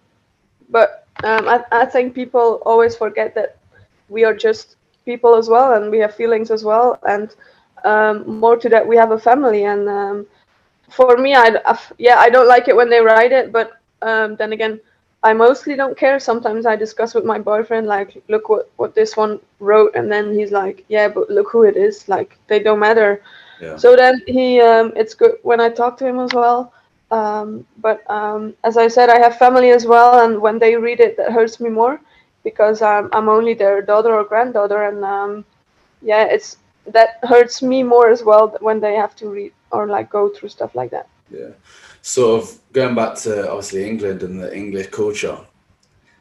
[0.71, 3.59] but um, I, I think people always forget that
[4.09, 6.99] we are just people as well, and we have feelings as well.
[7.07, 7.35] And
[7.85, 9.65] um, more to that, we have a family.
[9.65, 10.27] And um,
[10.91, 11.57] for me, I,
[11.99, 14.81] yeah, I don't like it when they write it, but um, then again,
[15.23, 16.19] I mostly don't care.
[16.21, 20.35] Sometimes I discuss with my boyfriend, like, look what what this one wrote, and then
[20.35, 22.09] he's like, yeah, but look who it is.
[22.09, 23.23] Like, they don't matter.
[23.61, 23.77] Yeah.
[23.77, 26.73] So then he, um, it's good when I talk to him as well.
[27.11, 31.01] Um, but um, as I said, I have family as well, and when they read
[31.01, 32.01] it, that hurts me more
[32.43, 35.45] because I'm, I'm only their daughter or granddaughter, and um,
[36.03, 40.11] yeah, it's that hurts me more as well when they have to read or like
[40.11, 41.09] go through stuff like that.
[41.31, 41.51] Yeah,
[42.03, 45.39] sort of going back to obviously England and the English culture.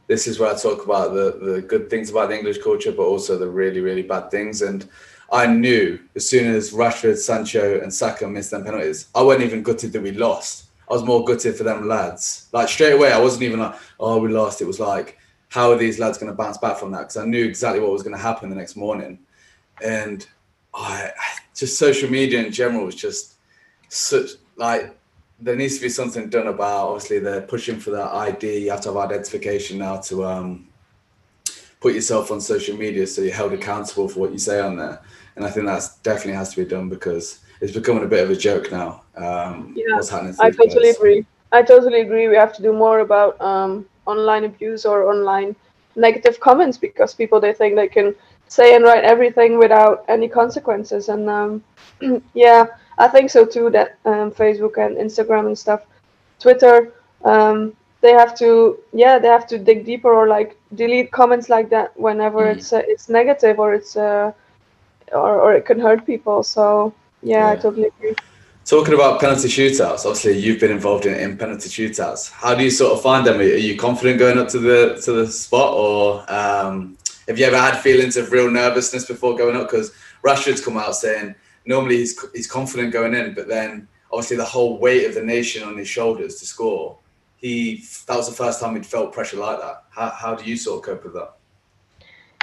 [0.07, 3.03] This is where I talk about the the good things about the English culture, but
[3.03, 4.61] also the really really bad things.
[4.61, 4.89] And
[5.31, 9.63] I knew as soon as Rashford, Sancho, and Saka missed them penalties, I wasn't even
[9.63, 10.65] gutted that we lost.
[10.89, 12.49] I was more gutted for them lads.
[12.51, 14.61] Like straight away, I wasn't even like, oh, we lost.
[14.61, 15.17] It was like
[15.53, 17.01] how are these lads going to bounce back from that?
[17.01, 19.19] Because I knew exactly what was going to happen the next morning,
[19.83, 20.25] and
[20.73, 21.11] I
[21.55, 23.32] just social media in general was just
[23.93, 24.97] such like
[25.39, 26.89] there needs to be something done about.
[26.89, 28.59] Obviously, they're pushing for that ID.
[28.59, 30.67] You have to have identification now to um,
[31.79, 35.01] put yourself on social media, so you're held accountable for what you say on there.
[35.35, 38.29] And I think that's definitely has to be done because it's becoming a bit of
[38.29, 39.03] a joke now.
[39.15, 39.99] Um, yeah,
[40.39, 41.25] I totally agree.
[41.51, 42.27] I totally agree.
[42.27, 45.55] We have to do more about um, online abuse or online
[45.95, 48.15] negative comments because people they think they can
[48.47, 51.63] say and write everything without any consequences and um,
[52.33, 52.65] yeah
[52.97, 55.81] i think so too that um, facebook and instagram and stuff
[56.39, 56.93] twitter
[57.25, 61.69] um, they have to yeah they have to dig deeper or like delete comments like
[61.69, 62.55] that whenever mm.
[62.55, 64.31] it's uh, it's negative or it's uh,
[65.11, 67.51] or, or it can hurt people so yeah, yeah.
[67.51, 68.15] i totally agree
[68.65, 72.31] Talking about penalty shootouts, obviously you've been involved in, in penalty shootouts.
[72.31, 73.39] How do you sort of find them?
[73.39, 77.57] Are you confident going up to the to the spot, or um, have you ever
[77.57, 79.69] had feelings of real nervousness before going up?
[79.69, 79.91] Because
[80.23, 84.77] Rashford's come out saying normally he's he's confident going in, but then obviously the whole
[84.77, 86.97] weight of the nation on his shoulders to score.
[87.37, 89.83] He that was the first time he'd felt pressure like that.
[89.89, 91.33] How how do you sort of cope with that?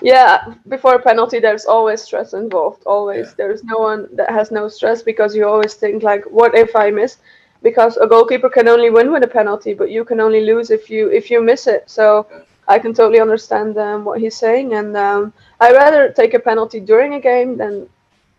[0.02, 2.82] Yeah, before a penalty, there's always stress involved.
[2.86, 3.34] Always, yeah.
[3.36, 6.90] there's no one that has no stress because you always think like, what if I
[6.90, 7.18] miss?
[7.62, 10.88] Because a goalkeeper can only win with a penalty, but you can only lose if
[10.88, 11.84] you if you miss it.
[11.90, 12.40] So yeah.
[12.68, 16.80] I can totally understand um, what he's saying, and um, I rather take a penalty
[16.80, 17.88] during a game than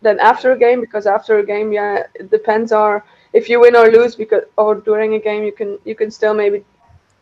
[0.02, 3.02] than after a game because after a game, yeah, it depends on
[3.34, 4.16] if you win or lose.
[4.16, 6.64] Because or during a game, you can you can still maybe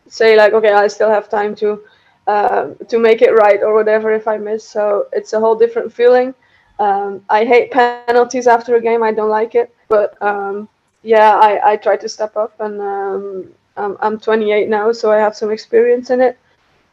[0.08, 1.82] say like, okay, I still have time to
[2.26, 4.64] um, to make it right or whatever if I miss.
[4.64, 6.34] So it's a whole different feeling.
[6.78, 9.02] Um, I hate penalties after a game.
[9.02, 9.74] I don't like it.
[9.88, 10.68] But um,
[11.02, 15.16] yeah, I, I try to step up, and um, I'm, I'm 28 now, so I
[15.16, 16.38] have some experience in it.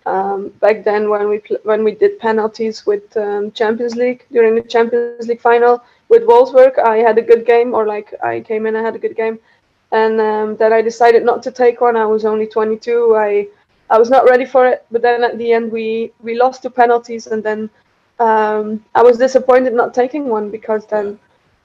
[0.07, 4.61] Um, back then, when we when we did penalties with um, Champions League during the
[4.61, 8.75] Champions League final with Wolfsburg, I had a good game, or like I came in,
[8.75, 9.37] I had a good game,
[9.91, 10.19] and
[10.59, 11.97] then I decided not to take one.
[11.97, 13.15] I was only 22.
[13.17, 13.47] I
[13.89, 14.85] I was not ready for it.
[14.91, 17.69] But then at the end, we we lost two penalties, and then
[18.19, 21.19] um, I was disappointed not taking one because then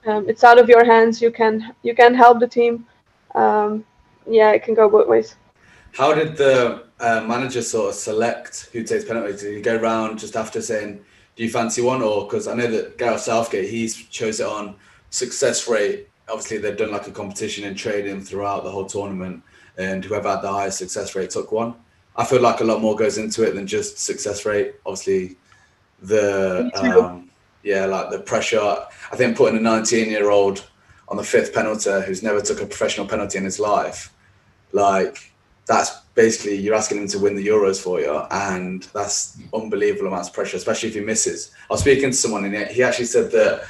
[0.06, 1.22] um, it's out of your hands.
[1.22, 2.86] You can you can help the team,
[3.34, 3.84] um,
[4.26, 5.36] yeah, it can go both ways.
[5.92, 9.42] How did the uh, manager sort of select who takes penalties?
[9.42, 11.04] Did he go around just after saying,
[11.36, 14.76] "Do you fancy one?" Or because I know that Gareth Southgate, he's chose it on
[15.10, 16.08] success rate.
[16.28, 19.42] Obviously, they've done like a competition in training throughout the whole tournament,
[19.76, 21.74] and whoever had the highest success rate took one.
[22.16, 24.74] I feel like a lot more goes into it than just success rate.
[24.86, 25.36] Obviously,
[26.00, 27.30] the um,
[27.62, 28.60] yeah, like the pressure.
[28.60, 30.66] I think putting a 19 year old
[31.08, 34.10] on the fifth penalty who's never took a professional penalty in his life,
[34.72, 35.31] like
[35.66, 40.28] that's basically you're asking him to win the Euros for you, and that's unbelievable amounts
[40.28, 41.52] of pressure, especially if he misses.
[41.70, 43.66] I was speaking to someone and he actually said that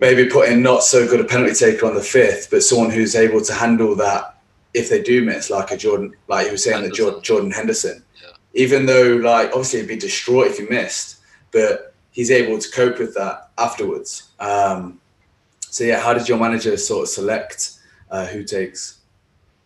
[0.00, 3.40] maybe putting not so good a penalty taker on the fifth, but someone who's able
[3.42, 4.38] to handle that
[4.72, 7.06] if they do miss, like a Jordan, like he was saying Henderson.
[7.06, 8.30] that Jordan Henderson, yeah.
[8.54, 11.18] even though like obviously he'd be distraught if he missed,
[11.52, 14.30] but he's able to cope with that afterwards.
[14.40, 15.00] Um,
[15.60, 17.78] so yeah, how did your manager sort of select
[18.10, 19.00] uh, who takes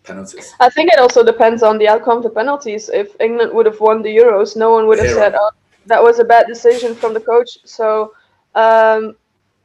[0.08, 0.46] penalties?
[0.66, 2.88] I think it also depends on the outcome of the penalties.
[3.02, 5.20] If England would have won the Euros, no one would have Hero.
[5.20, 5.50] said, "Oh,
[5.86, 7.86] that was a bad decision from the coach." So,
[8.64, 9.16] um,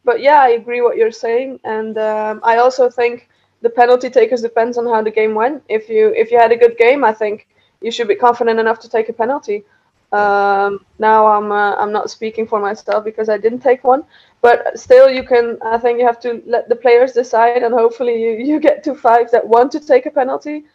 [0.04, 3.30] but yeah, I agree what you're saying, and um, I also think
[3.62, 5.64] the penalty takers depends on how the game went.
[5.70, 7.48] If you if you had a good game, I think
[7.82, 9.64] you should be confident enough to take a penalty.
[10.12, 14.04] Um, now I'm uh, I'm not speaking for myself because I didn't take one,
[14.44, 15.58] but still you can.
[15.62, 18.94] I think you have to let the players decide, and hopefully you, you get to
[18.94, 20.66] five that want to take a penalty.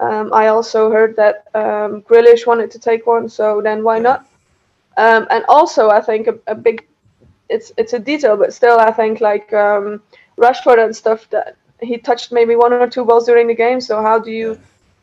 [0.00, 4.26] Um, I also heard that um, Grealish wanted to take one, so then why not?
[4.96, 6.86] Um, and also I think a, a, big,
[7.50, 10.00] it's it's a detail, but still I think like um,
[10.38, 13.80] Rashford and stuff that he touched maybe one or two balls during the game.
[13.82, 14.58] So how do you,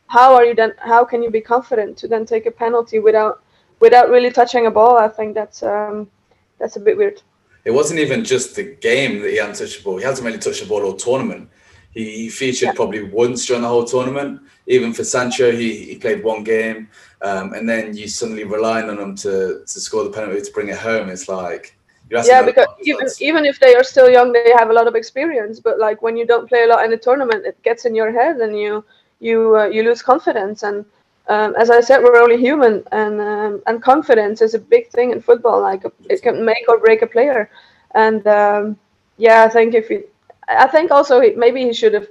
[0.07, 0.73] how are you then?
[0.79, 3.43] How can you be confident to then take a penalty without
[3.79, 4.97] without really touching a ball?
[4.97, 6.09] I think that's um,
[6.57, 7.21] that's a bit weird.
[7.65, 9.97] It wasn't even just the game that he hadn't touched the ball.
[9.97, 11.49] He hasn't really touched the ball all tournament.
[11.91, 12.73] He, featured yeah.
[12.73, 14.41] probably once during the whole tournament.
[14.67, 16.89] Even for Sancho, he, he played one game,
[17.21, 20.69] um, and then you suddenly relying on him to to score the penalty to bring
[20.69, 21.07] it home.
[21.07, 21.75] It's like
[22.09, 25.59] yeah, because even even if they are still young, they have a lot of experience.
[25.59, 28.11] But like when you don't play a lot in a tournament, it gets in your
[28.11, 28.83] head, and you
[29.19, 30.63] you uh, you lose confidence.
[30.63, 30.85] And
[31.27, 35.11] um, as I said, we're only human, and um, and confidence is a big thing
[35.11, 35.61] in football.
[35.61, 37.49] Like it can make or break a player.
[37.95, 38.77] And um,
[39.17, 40.01] yeah, I think if he,
[40.47, 42.07] I think also he, maybe he should have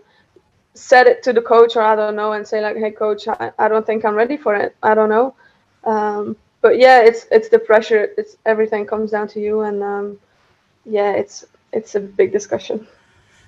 [0.74, 3.52] said it to the coach, or I don't know, and say like, "Hey, coach, I,
[3.58, 4.74] I don't think I'm ready for it.
[4.82, 5.34] I don't know."
[5.84, 8.08] Um, but yeah, it's it's the pressure.
[8.18, 10.18] It's everything comes down to you, and um,
[10.84, 12.86] yeah, it's it's a big discussion.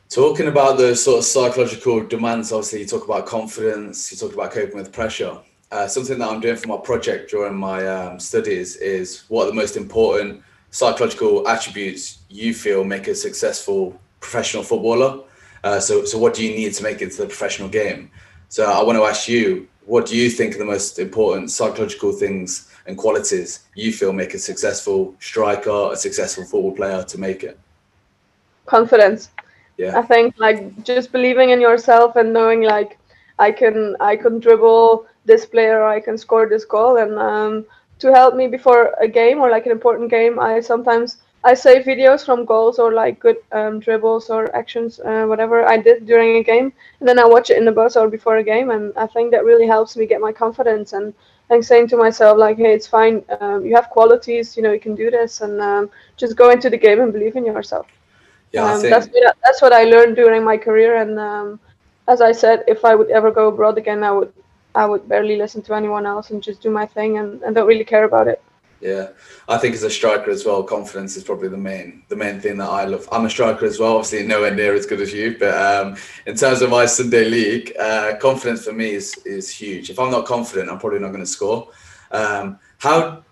[0.09, 4.53] Talking about the sort of psychological demands, obviously you talk about confidence, you talk about
[4.53, 5.41] coping with pressure.
[5.73, 9.51] Uh, something that I'm doing for my project during my um, studies is what are
[9.51, 15.25] the most important psychological attributes you feel make a successful professional footballer.
[15.65, 18.11] Uh, so, so what do you need to make it to the professional game?
[18.49, 22.13] So I want to ask you, what do you think are the most important psychological
[22.13, 27.43] things and qualities you feel make a successful striker, a successful football player to make
[27.43, 27.59] it?
[28.67, 29.31] Confidence.
[29.79, 29.99] Yeah.
[29.99, 32.99] I think like just believing in yourself and knowing like
[33.39, 37.67] I can I can dribble this player I can score this goal and um,
[37.99, 41.85] to help me before a game or like an important game I sometimes I save
[41.85, 46.39] videos from goals or like good um, dribbles or actions, uh, whatever I did during
[46.39, 48.93] a game, and then I watch it in the bus or before a game, and
[48.97, 51.15] I think that really helps me get my confidence and
[51.51, 54.81] and saying to myself like, hey, it's fine, um, you have qualities, you know, you
[54.81, 57.87] can do this, and um, just go into the game and believe in yourself.
[58.51, 58.91] Yeah, um, think...
[58.91, 61.61] that's what, that's what I learned during my career, and um,
[62.09, 64.33] as I said, if I would ever go abroad again, I would
[64.75, 67.67] I would barely listen to anyone else and just do my thing and, and don't
[67.67, 68.43] really care about it.
[68.81, 69.09] Yeah,
[69.49, 72.59] I think as a striker as well, confidence is probably the main the main thing
[72.59, 73.09] that I love.
[73.11, 76.37] I'm a striker as well, obviously nowhere near as good as you, but um, in
[76.37, 79.89] terms of my Sunday league, uh, confidence for me is is huge.
[79.89, 81.71] If I'm not confident, I'm probably not going to score.
[82.11, 83.25] Um, how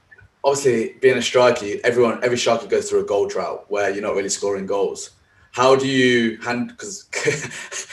[0.42, 4.14] obviously being a striker, everyone every striker goes through a goal drought where you're not
[4.14, 5.10] really scoring goals.
[5.54, 6.70] How do you hand?
[6.70, 7.08] Because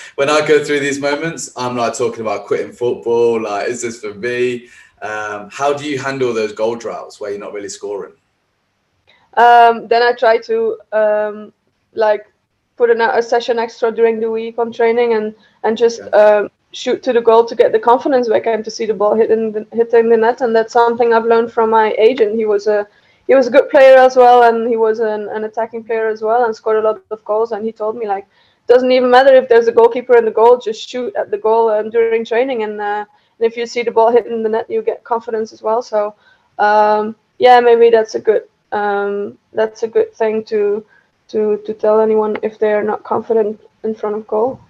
[0.15, 3.39] when I go through these moments, I'm like talking about quitting football.
[3.39, 4.67] Like, is this for me?
[5.03, 8.13] Um, how do you handle those goal droughts where you're not really scoring?
[9.35, 11.53] Um, then I try to um,
[11.93, 12.25] like
[12.77, 17.03] put in a, session extra during the week on training and and just um, shoot
[17.03, 19.67] to the goal to get the confidence back and to see the ball hitting the,
[19.71, 20.41] hitting the net.
[20.41, 22.35] And that's something I've learned from my agent.
[22.35, 22.87] He was a
[23.31, 26.21] he was a good player as well, and he was an, an attacking player as
[26.21, 27.53] well, and scored a lot of goals.
[27.53, 28.27] And he told me like,
[28.67, 31.69] doesn't even matter if there's a goalkeeper in the goal, just shoot at the goal
[31.69, 32.81] um, during training and.
[32.81, 33.05] Uh,
[33.41, 35.81] and if you see the ball hitting the net, you get confidence as well.
[35.81, 36.13] So
[36.59, 40.85] um, yeah, maybe that's a good um, that's a good thing to
[41.29, 44.61] to to tell anyone if they're not confident in front of goal.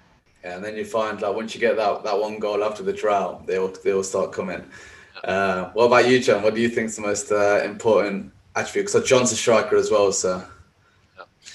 [0.42, 2.94] Yeah, and then you find like once you get that that one goal after the
[2.94, 4.64] drought, they all they all start coming.
[5.22, 6.42] Uh, what about you, John?
[6.42, 8.92] What do you think is the most uh, important attribute?
[8.92, 10.44] Because John's a striker as well, so.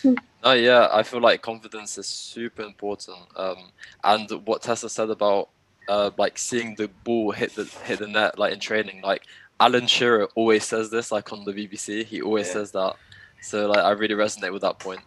[0.04, 0.14] Yeah.
[0.44, 3.18] Oh yeah, I feel like confidence is super important.
[3.36, 3.72] Um,
[4.04, 5.50] and what Tessa said about
[5.90, 9.24] uh, like seeing the ball hit the hit the net like in training, like
[9.60, 12.54] Alan Shearer always says this, like on the BBC, he always yeah.
[12.54, 12.96] says that.
[13.42, 15.02] So like I really resonate with that point.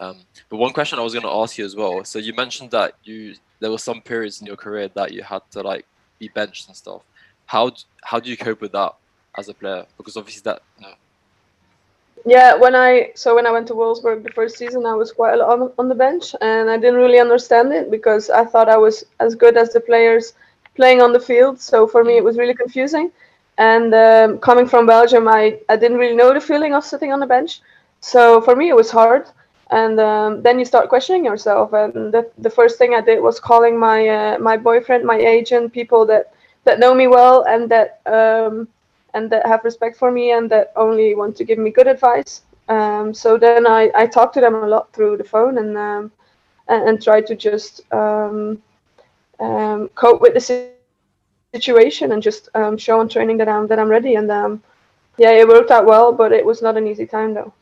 [0.00, 2.04] Um, but one question I was going to ask you as well.
[2.04, 5.42] So you mentioned that you there were some periods in your career that you had
[5.52, 5.86] to like
[6.18, 7.02] be benched and stuff.
[7.46, 8.94] How how do you cope with that
[9.38, 9.86] as a player?
[9.96, 10.62] Because obviously that.
[10.78, 10.94] You know,
[12.24, 15.34] yeah, when I so when I went to Wolfsburg the first season, I was quite
[15.34, 18.68] a lot on, on the bench, and I didn't really understand it because I thought
[18.68, 20.34] I was as good as the players
[20.76, 21.60] playing on the field.
[21.60, 23.10] So for me, it was really confusing.
[23.58, 27.20] And um, coming from Belgium, I, I didn't really know the feeling of sitting on
[27.20, 27.60] the bench.
[28.00, 29.28] So for me, it was hard
[29.70, 33.40] and um, then you start questioning yourself and the, the first thing i did was
[33.40, 36.32] calling my uh, my boyfriend my agent people that
[36.64, 38.68] that know me well and that um,
[39.14, 42.42] and that have respect for me and that only want to give me good advice.
[42.68, 46.12] Um, so then I, I talk to them a lot through the phone and um,
[46.68, 48.62] and, and, try to just um,
[49.40, 50.70] um, cope with the
[51.52, 52.48] situation and just
[52.78, 54.14] show on training that I'm that I'm ready.
[54.14, 54.28] And
[55.18, 57.52] yeah it worked out well but it was not an easy time though.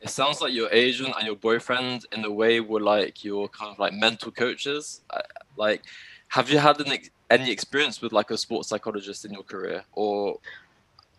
[0.00, 3.72] It sounds like your agent and your boyfriend in a way were like your kind
[3.72, 5.00] of like mental coaches.
[5.10, 5.22] Uh,
[5.56, 5.82] like
[6.28, 10.38] have you had ex- any experience with like a sports psychologist in your career or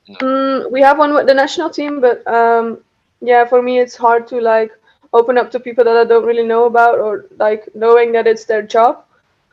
[0.05, 0.27] you know?
[0.27, 2.79] mm, we have one with the national team but um,
[3.21, 4.71] yeah for me it's hard to like
[5.13, 8.45] open up to people that i don't really know about or like knowing that it's
[8.45, 9.05] their job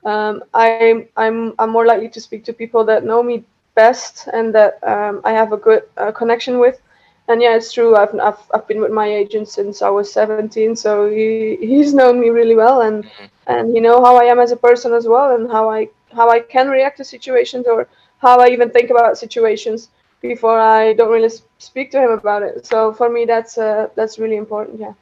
[0.05, 4.55] um, I'm, I'm i'm more likely to speak to people that know me best and
[4.55, 6.81] that um, i have a good uh, connection with
[7.29, 7.97] and yeah, it's true.
[7.97, 12.21] I've, I've I've been with my agent since I was 17, so he he's known
[12.21, 13.25] me really well, and mm-hmm.
[13.49, 16.31] and he know how I am as a person as well, and how I how
[16.31, 19.89] I can react to situations or how I even think about situations
[20.21, 22.67] before I don't really speak to him about it.
[22.67, 24.81] So for me, that's uh, that's really important.
[24.81, 24.95] Yeah.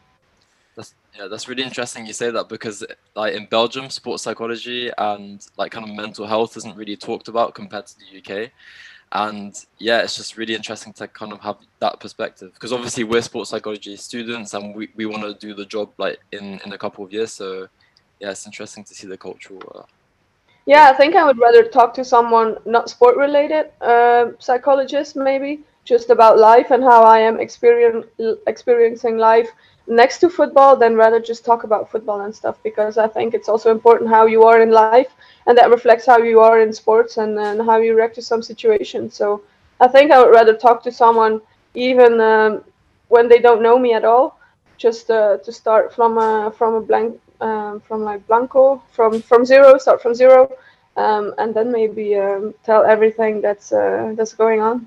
[0.77, 2.07] That's yeah, that's really interesting.
[2.07, 6.57] You say that because like in Belgium, sports psychology and like kind of mental health
[6.57, 8.51] isn't really talked about compared to the UK
[9.15, 13.23] and yeah it's just really interesting to kind of have that perspective because obviously we're
[13.23, 16.79] sports psychology students and we, we want to do the job like in in a
[16.79, 17.69] couple of years so
[18.21, 19.83] yeah it's interesting to see the cultural uh,
[20.67, 25.61] yeah i think i would rather talk to someone not sport related uh, psychologist maybe
[25.85, 29.51] just about life and how i am experiencing life
[29.87, 33.49] next to football than rather just talk about football and stuff because I think it's
[33.49, 35.03] also important how you are in life
[35.47, 38.43] and that reflects how you are in sports and, and how you react to some
[38.43, 39.15] situations.
[39.15, 39.43] So
[39.79, 41.41] I think I would rather talk to someone
[41.75, 42.63] even um,
[43.09, 44.39] when they don't know me at all,
[44.79, 49.45] just uh, to start from a from a blank um, from like blanco from from
[49.45, 50.51] zero, start from zero,
[50.97, 54.87] um, and then maybe um, tell everything that's uh, that's going on.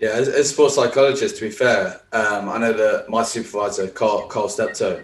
[0.00, 4.28] Yeah, as, as sports psychologist, to be fair, um, I know that my supervisor, Carl,
[4.28, 5.02] Carl Steptoe,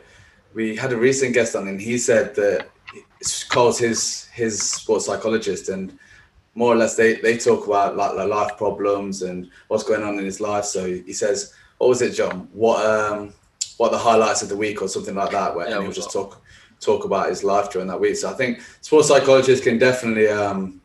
[0.55, 2.69] we had a recent guest on, and he said that
[3.49, 5.99] Carl's his his sports psychologist, and
[6.55, 10.19] more or less they, they talk about like, like life problems and what's going on
[10.19, 10.65] in his life.
[10.65, 12.49] So he says, "What was it, John?
[12.53, 13.35] What um
[13.77, 16.43] what the highlights of the week or something like that?" Where yeah, he'll just talk
[16.81, 18.17] talk about his life during that week.
[18.17, 20.81] So I think sports psychologists can definitely um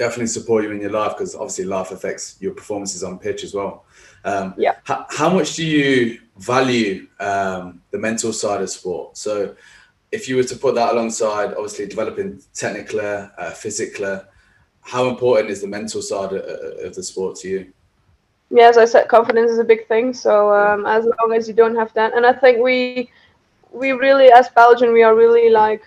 [0.00, 3.52] definitely support you in your life because obviously life affects your performances on pitch as
[3.52, 3.84] well.
[4.24, 4.76] Um, yeah.
[4.84, 9.18] How, how much do you value um, the mental side of sport?
[9.18, 9.54] So,
[10.10, 14.18] if you were to put that alongside obviously developing technically, uh, physically,
[14.80, 16.42] how important is the mental side of,
[16.86, 17.72] of, the sport to you?
[18.50, 20.12] Yeah, as I said, confidence is a big thing.
[20.12, 23.10] So um, as long as you don't have that, and I think we
[23.72, 25.84] we really, as Belgian, we are really like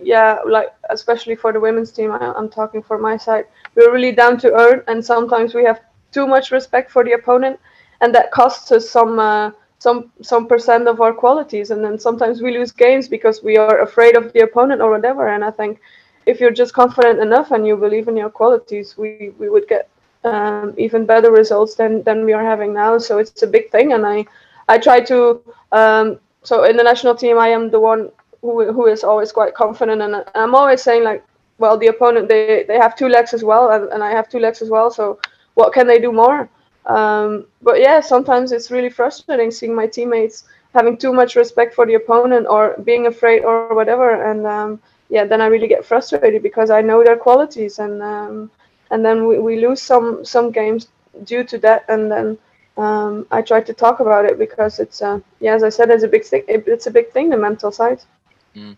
[0.00, 3.46] yeah, like especially for the women's team, I, am talking for my side.
[3.74, 5.80] We're really down to earth, and sometimes we have
[6.12, 7.58] too much respect for the opponent,
[8.00, 11.70] and that costs us some uh, some some percent of our qualities.
[11.70, 15.28] And then sometimes we lose games because we are afraid of the opponent or whatever.
[15.28, 15.80] And I think
[16.26, 19.88] if you're just confident enough and you believe in your qualities, we we would get
[20.26, 22.98] um, even better results than than we are having now.
[22.98, 24.26] So it's a big thing, and I
[24.68, 25.40] I try to.
[25.72, 28.10] Um, so in the national team, I am the one
[28.40, 31.24] who, who is always quite confident and I'm always saying like
[31.58, 34.38] well the opponent they, they have two legs as well and, and I have two
[34.38, 35.18] legs as well so
[35.54, 36.48] what can they do more
[36.86, 41.86] um, but yeah sometimes it's really frustrating seeing my teammates having too much respect for
[41.86, 46.42] the opponent or being afraid or whatever and um, yeah then I really get frustrated
[46.42, 48.50] because I know their qualities and um,
[48.90, 50.88] and then we, we lose some some games
[51.24, 52.38] due to that and then
[52.76, 56.04] um, I try to talk about it because it's uh, yeah as I said it's
[56.04, 58.00] a big thing it's a big thing the mental side
[58.56, 58.76] Mm.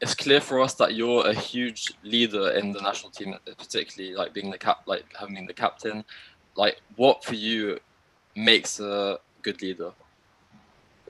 [0.00, 4.32] it's clear for us that you're a huge leader in the national team, particularly like
[4.32, 6.04] being the cap, like having the captain.
[6.56, 7.78] Like, what for you
[8.34, 9.92] makes a good leader?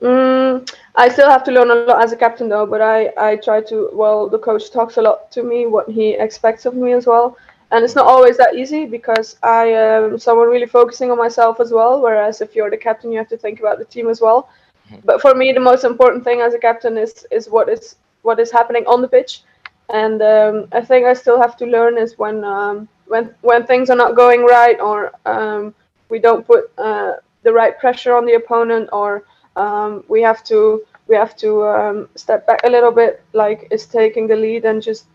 [0.01, 3.35] Mm, I still have to learn a lot as a captain though, but I, I
[3.35, 6.93] try to, well, the coach talks a lot to me, what he expects of me
[6.93, 7.37] as well.
[7.71, 11.71] And it's not always that easy because I am someone really focusing on myself as
[11.71, 12.01] well.
[12.01, 14.49] Whereas if you're the captain, you have to think about the team as well.
[14.89, 15.01] Mm-hmm.
[15.05, 18.39] But for me, the most important thing as a captain is, is what is what
[18.39, 19.43] is happening on the pitch.
[19.89, 23.89] And um, I think I still have to learn is when um, when when things
[23.89, 25.73] are not going right or um,
[26.09, 27.13] we don't put uh,
[27.43, 29.23] the right pressure on the opponent or
[29.55, 33.85] um, we have to we have to um, step back a little bit, like is
[33.85, 35.05] taking the lead and just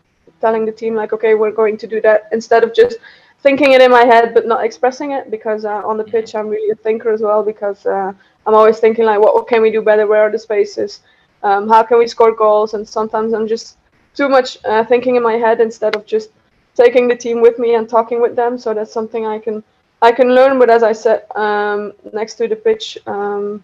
[0.41, 2.97] telling the team like, okay, we're going to do that instead of just
[3.39, 5.29] thinking it in my head but not expressing it.
[5.31, 7.43] Because uh, on the pitch, I'm really a thinker as well.
[7.43, 8.11] Because uh,
[8.45, 10.07] I'm always thinking like, what, what, can we do better?
[10.07, 11.01] Where are the spaces?
[11.43, 12.73] Um, how can we score goals?
[12.73, 13.77] And sometimes I'm just
[14.13, 16.29] too much uh, thinking in my head instead of just
[16.75, 18.57] taking the team with me and talking with them.
[18.57, 19.63] So that's something I can
[20.01, 20.59] I can learn.
[20.59, 22.97] But as I said, um, next to the pitch.
[23.07, 23.63] Um,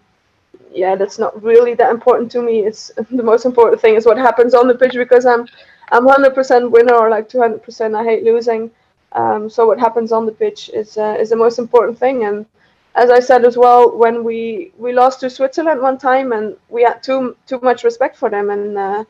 [0.74, 2.60] yeah, that's not really that important to me.
[2.60, 5.46] It's the most important thing is what happens on the pitch because I'm
[5.90, 7.94] I'm 100% winner or like 200%.
[7.94, 8.70] I hate losing.
[9.12, 12.24] Um, so what happens on the pitch is uh, is the most important thing.
[12.24, 12.46] And
[12.94, 16.82] as I said as well, when we we lost to Switzerland one time and we
[16.82, 19.04] had too too much respect for them and uh,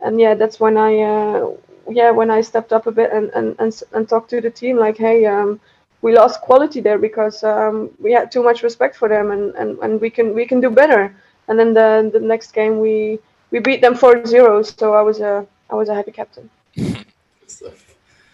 [0.00, 1.50] and yeah, that's when I uh,
[1.88, 4.76] yeah when I stepped up a bit and and and, and talked to the team
[4.76, 5.26] like, hey.
[5.26, 5.60] Um,
[6.06, 9.76] we lost quality there because um, we had too much respect for them and, and,
[9.80, 11.02] and we can we can do better.
[11.48, 13.18] And then the the next game we
[13.50, 14.78] we beat them 4-0.
[14.78, 16.48] So I was a I was a happy captain.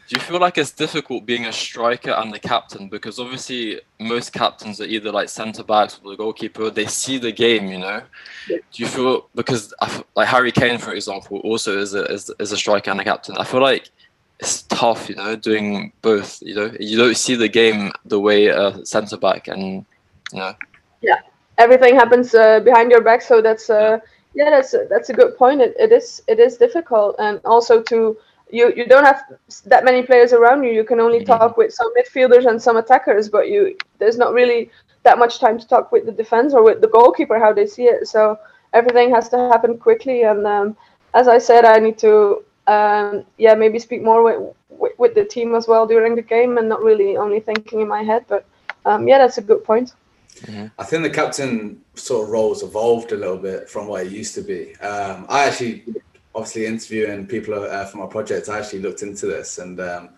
[0.09, 4.35] Do you feel like it's difficult being a striker and the captain because obviously most
[4.35, 6.69] captains are either like centre backs or the goalkeeper.
[6.69, 8.03] They see the game, you know.
[8.51, 8.59] Yeah.
[8.73, 9.73] Do you feel because
[10.15, 13.35] like Harry Kane, for example, also is a is, is a striker and a captain?
[13.39, 13.85] I feel like
[14.43, 16.43] it's tough, you know, doing both.
[16.43, 19.87] You know, you don't see the game the way a centre back, and
[20.33, 20.55] you know.
[21.01, 21.21] Yeah,
[21.59, 24.01] everything happens uh, behind your back, so that's uh,
[24.35, 25.61] yeah, that's a, that's a good point.
[25.61, 28.17] It, it is it is difficult, and also to
[28.51, 29.23] you you don't have
[29.67, 30.73] that many players around you.
[30.73, 31.39] You can only mm-hmm.
[31.39, 34.71] talk with some midfielders and some attackers, but you there's not really
[35.05, 37.85] that much time to talk with the defense or with the goalkeeper how they see
[37.85, 38.09] it.
[38.09, 38.39] So
[38.73, 40.77] everything has to happen quickly, and um,
[41.15, 45.25] as I said, I need to um, yeah, maybe speak more with, with, with the
[45.25, 48.25] team as well during the game and not really only thinking in my head.
[48.29, 48.45] But
[48.85, 49.95] um, yeah, that's a good point.
[50.43, 50.67] Mm-hmm.
[50.79, 54.35] I think the captain sort of roles evolved a little bit from what it used
[54.35, 54.75] to be.
[54.77, 55.85] Um, I actually,
[56.35, 60.11] obviously, interviewing people uh, from our project, I actually looked into this, and um,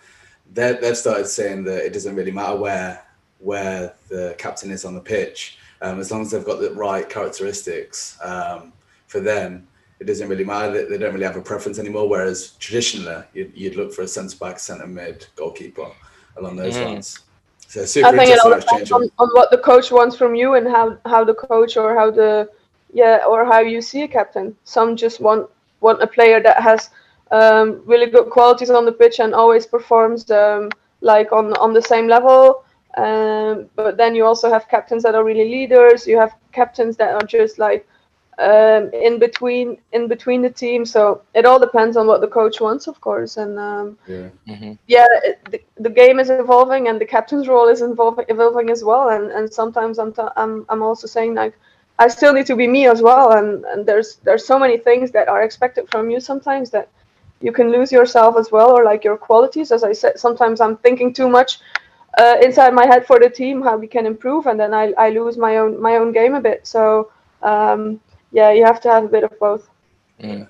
[0.52, 3.04] they've started saying that it doesn't really matter where
[3.40, 7.10] where the captain is on the pitch, um, as long as they've got the right
[7.10, 8.72] characteristics um,
[9.06, 9.66] for them
[10.04, 10.86] it doesn't really matter.
[10.86, 12.06] They don't really have a preference anymore.
[12.06, 15.90] Whereas traditionally, you'd, you'd look for a centre back, centre mid, goalkeeper
[16.36, 16.84] along those mm.
[16.84, 17.20] lines.
[17.68, 20.54] So super I think it all depends on, on, what the coach wants from you
[20.54, 22.50] and how, how the coach or how the
[22.92, 24.54] yeah or how you see a captain.
[24.64, 25.48] Some just want
[25.80, 26.90] want a player that has
[27.30, 31.82] um, really good qualities on the pitch and always performs um, like on on the
[31.82, 32.64] same level.
[32.98, 36.06] Um, but then you also have captains that are really leaders.
[36.06, 37.88] You have captains that are just like
[38.38, 40.84] um, in between in between the team.
[40.84, 43.36] So it all depends on what the coach wants, of course.
[43.36, 44.72] And um, yeah, mm-hmm.
[44.86, 48.82] yeah, it, the, the, game is evolving, and the captain's role is evolving, evolving as
[48.82, 49.10] well.
[49.10, 51.56] And and sometimes I'm t- I'm I'm also saying like
[51.98, 53.32] I still need to be me as well.
[53.32, 56.88] And and there's there's so many things that are expected from you sometimes that
[57.40, 59.70] you can lose yourself as well, or like your qualities.
[59.70, 61.60] As I said, sometimes I'm thinking too much.
[62.16, 65.10] Uh, inside my head for the team, how we can improve, and then I, I
[65.10, 66.64] lose my own my own game a bit.
[66.64, 67.10] So
[67.42, 68.00] um,
[68.34, 69.70] yeah, you have to have a bit of both.
[70.20, 70.48] Mm.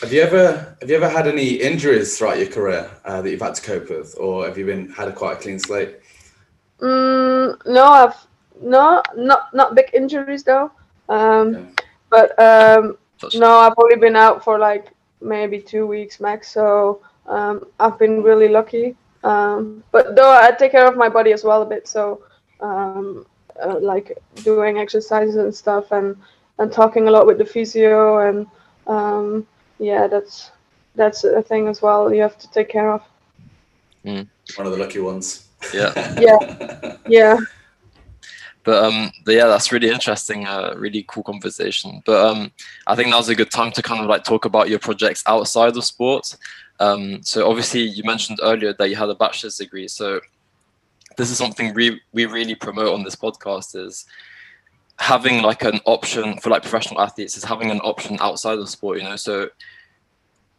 [0.00, 3.40] Have you ever have you ever had any injuries throughout your career uh, that you've
[3.40, 6.00] had to cope with, or have you been had a quite a clean slate?
[6.80, 8.16] Mm, no, I've
[8.60, 10.72] no not not big injuries though.
[11.08, 11.60] Um, yeah.
[12.10, 12.98] But um,
[13.34, 14.88] no, I've only been out for like
[15.20, 16.50] maybe two weeks max.
[16.50, 18.96] So um, I've been really lucky.
[19.22, 22.24] Um, but though I take care of my body as well a bit, so
[22.60, 23.24] um,
[23.62, 26.16] uh, like doing exercises and stuff, and
[26.58, 28.46] and talking a lot with the physio and
[28.86, 29.46] um,
[29.78, 30.50] yeah that's
[30.94, 33.02] that's a thing as well you have to take care of.
[34.04, 34.28] Mm.
[34.56, 35.48] one of the lucky ones.
[35.72, 35.92] Yeah.
[36.20, 36.96] Yeah.
[37.06, 37.36] Yeah.
[38.64, 42.02] But um but yeah that's really interesting uh really cool conversation.
[42.04, 42.52] But um
[42.86, 45.76] i think now's a good time to kind of like talk about your projects outside
[45.76, 46.36] of sports.
[46.80, 49.88] Um so obviously you mentioned earlier that you had a bachelor's degree.
[49.88, 50.20] So
[51.16, 54.06] this is something we we really promote on this podcast is
[55.02, 58.98] having like an option for like professional athletes is having an option outside of sport
[58.98, 59.48] you know so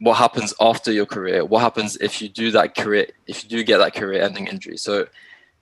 [0.03, 1.45] what happens after your career?
[1.45, 4.75] What happens if you do that career, if you do get that career-ending injury?
[4.75, 5.07] So,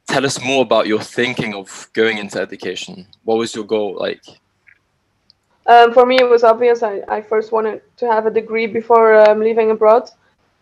[0.07, 3.05] tell us more about your thinking of going into education.
[3.23, 4.23] What was your goal like?
[5.67, 6.81] Um, for me, it was obvious.
[6.81, 10.09] I, I first wanted to have a degree before um, leaving abroad.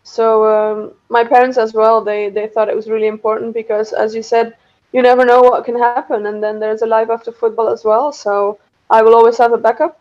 [0.03, 4.13] So um, my parents as well, they, they thought it was really important because, as
[4.13, 4.57] you said,
[4.93, 8.05] you never know what can happen, and then there's a life after football as well.
[8.05, 8.57] So
[8.89, 9.99] I will always have a backup.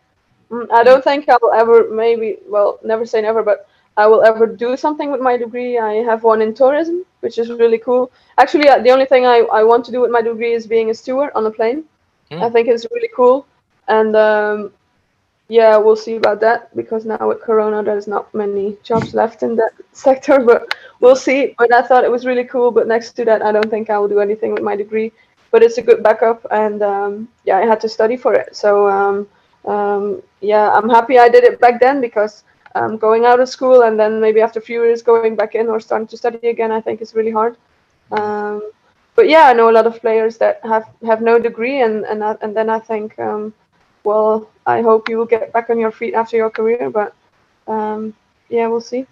[0.51, 3.66] Mm, I don't think I will ever, maybe, well, never say never, but
[3.97, 5.78] I will ever do something with my degree.
[5.78, 8.11] I have one in tourism, which is really cool.
[8.39, 10.91] Actually, uh, the only thing I, I want to do with my degree is being
[10.91, 11.84] a steward on a plane.
[12.30, 12.43] Mm.
[12.43, 13.47] I think it's really cool.
[13.89, 14.72] And um,
[15.49, 19.57] yeah, we'll see about that because now with Corona, there's not many jobs left in
[19.57, 21.55] that sector, but we'll see.
[21.59, 22.71] But I thought it was really cool.
[22.71, 25.13] But next to that, I don't think I will do anything with my degree.
[25.51, 28.55] But it's a good backup, and um, yeah, I had to study for it.
[28.55, 29.27] So um,
[29.65, 32.45] um, yeah, I'm happy I did it back then because
[32.75, 35.69] um, going out of school and then maybe after a few years going back in
[35.69, 37.57] or starting to study again, I think is really hard.
[38.13, 38.71] Um,
[39.15, 42.23] but yeah, I know a lot of players that have, have no degree, and and
[42.43, 43.55] and then I think um,
[44.09, 46.91] well, I hope you will get back on your feet after your career.
[46.91, 47.15] But
[47.67, 48.15] um,
[48.49, 49.07] yeah, we'll see.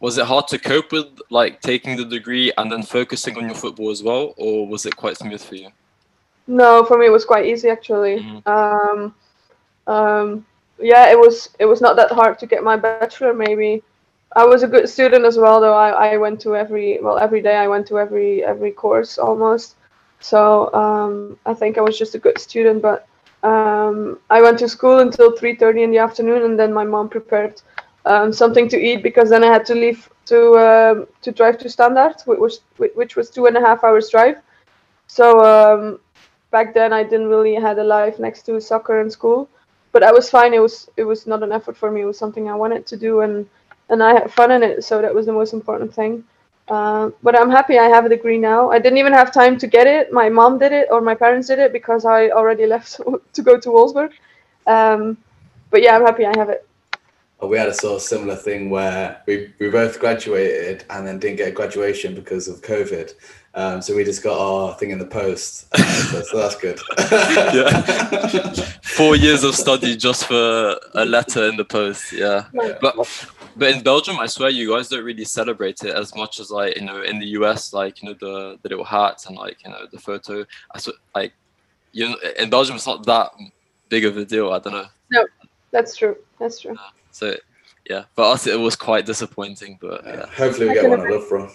[0.00, 3.58] Was it hard to cope with like taking the degree and then focusing on your
[3.64, 5.70] football as well, or was it quite smooth for you?
[6.46, 8.16] No, for me it was quite easy actually.
[8.20, 8.48] Mm-hmm.
[8.56, 9.14] Um,
[9.86, 10.46] um,
[10.92, 13.32] yeah, it was it was not that hard to get my bachelor.
[13.32, 13.82] Maybe
[14.34, 15.74] I was a good student as well, though.
[15.74, 17.56] I, I went to every well every day.
[17.56, 19.76] I went to every every course almost.
[20.20, 23.06] So um, I think I was just a good student, but
[23.42, 27.62] um, I went to school until 3:30 in the afternoon, and then my mom prepared
[28.04, 31.68] um, something to eat because then I had to leave to um, to drive to
[31.68, 34.38] Standard, which was which was two and a half hours drive.
[35.06, 36.00] So um,
[36.50, 39.48] back then I didn't really had a life next to soccer and school,
[39.92, 40.54] but I was fine.
[40.54, 42.02] It was it was not an effort for me.
[42.02, 43.48] It was something I wanted to do, and
[43.88, 44.84] and I had fun in it.
[44.84, 46.24] So that was the most important thing.
[46.68, 48.70] Uh, but I'm happy I have a degree now.
[48.70, 50.12] I didn't even have time to get it.
[50.12, 53.00] My mom did it, or my parents did it, because I already left
[53.34, 54.12] to go to Wolfsburg.
[54.66, 55.16] Um,
[55.70, 56.66] but yeah, I'm happy I have it.
[57.42, 61.36] We had a sort of similar thing where we, we both graduated and then didn't
[61.36, 63.12] get a graduation because of COVID.
[63.56, 65.66] Um, so we just got our thing in the post.
[65.76, 66.78] Uh, so, so, that's good.
[67.54, 68.52] yeah.
[68.82, 72.12] Four years of study just for a letter in the post.
[72.12, 72.44] Yeah.
[72.52, 72.96] But
[73.56, 76.76] but in Belgium, I swear you guys don't really celebrate it as much as like
[76.76, 79.70] you know in the US, like you know the, the little hats and like you
[79.70, 80.44] know the photo.
[80.72, 81.32] I sw- like
[81.92, 83.32] you know in Belgium, it's not that
[83.88, 84.52] big of a deal.
[84.52, 84.86] I don't know.
[85.10, 85.26] No,
[85.70, 86.16] that's true.
[86.38, 86.74] That's true.
[86.74, 86.90] Yeah.
[87.10, 87.36] So
[87.88, 90.16] yeah, for us it was quite disappointing, but yeah.
[90.16, 90.26] yeah.
[90.26, 91.50] Hopefully we get one I love from.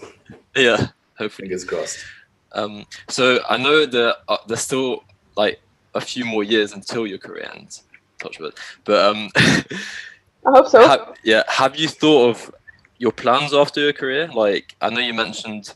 [0.56, 0.88] Yeah,
[1.18, 1.48] hopefully.
[1.48, 2.06] Fingers crossed.
[2.54, 5.04] Um, so I know that uh, there's still
[5.36, 5.62] like
[5.96, 7.84] a few more years until your career ends.
[8.20, 8.54] Touch wood,
[8.84, 9.30] but um.
[10.44, 10.88] I hope so.
[10.88, 11.44] Have, yeah.
[11.48, 12.56] Have you thought of
[12.98, 14.28] your plans after your career?
[14.34, 15.74] Like, I know you mentioned,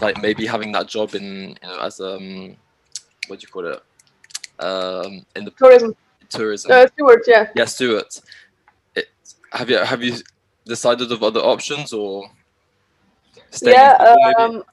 [0.00, 2.56] like maybe having that job in, you know, as um,
[3.26, 3.82] what do you call it?
[4.60, 5.96] Um, in the tourism.
[6.28, 6.70] Tourism.
[6.70, 7.48] Uh, steward, yeah.
[7.54, 8.06] Yeah, steward.
[8.94, 9.08] It,
[9.52, 10.16] have you have you
[10.64, 12.30] decided of other options or?
[13.60, 14.14] Yeah.
[14.38, 14.64] Um,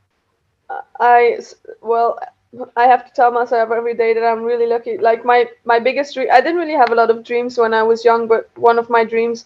[0.99, 1.39] I
[1.81, 2.19] well
[2.75, 4.97] I have to tell myself every day that I'm really lucky.
[4.97, 7.83] Like my my biggest dream, I didn't really have a lot of dreams when I
[7.83, 9.45] was young, but one of my dreams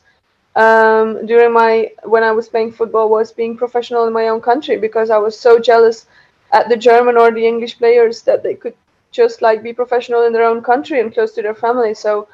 [0.55, 4.77] um, during my when I was playing football was being professional in my own country
[4.77, 6.07] because I was so jealous
[6.51, 8.75] at the German or the English players that they could
[9.11, 11.93] just like be professional in their own country and close to their family.
[11.93, 12.27] So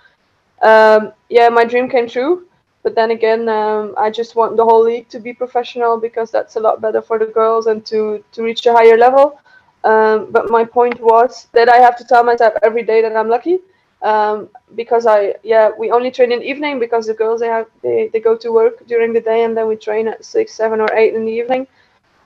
[0.62, 2.46] um, yeah, my dream came true.
[2.84, 6.56] But then again, um, I just want the whole league to be professional because that's
[6.56, 9.40] a lot better for the girls and to to reach a higher level.
[9.84, 13.30] Um, but my point was that I have to tell myself every day that I'm
[13.30, 13.60] lucky
[14.02, 17.68] um, because I yeah we only train in the evening because the girls they have
[17.84, 20.82] they, they go to work during the day and then we train at six seven
[20.82, 21.68] or eight in the evening.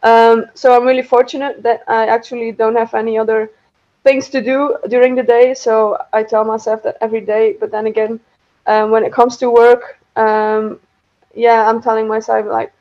[0.04, 3.52] Um, so I'm really fortunate that I actually don't have any other
[4.04, 5.54] things to do during the day.
[5.54, 7.54] So I tell myself that every day.
[7.60, 8.20] But then again,
[8.68, 10.80] um, when it comes to work, um,
[11.34, 12.74] yeah, I'm telling myself like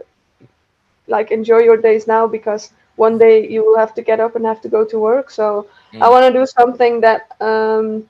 [1.06, 4.44] like enjoy your days now because one day you will have to get up and
[4.44, 5.30] have to go to work.
[5.30, 6.00] So mm.
[6.02, 8.08] I want to do something that um,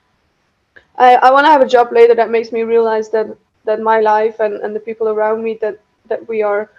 [0.97, 3.99] I, I want to have a job later that makes me realize that that my
[3.99, 6.69] life and, and the people around me that that we are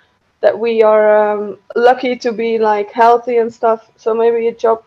[0.41, 3.91] that we are um, lucky to be like healthy and stuff.
[3.97, 4.85] So maybe a job.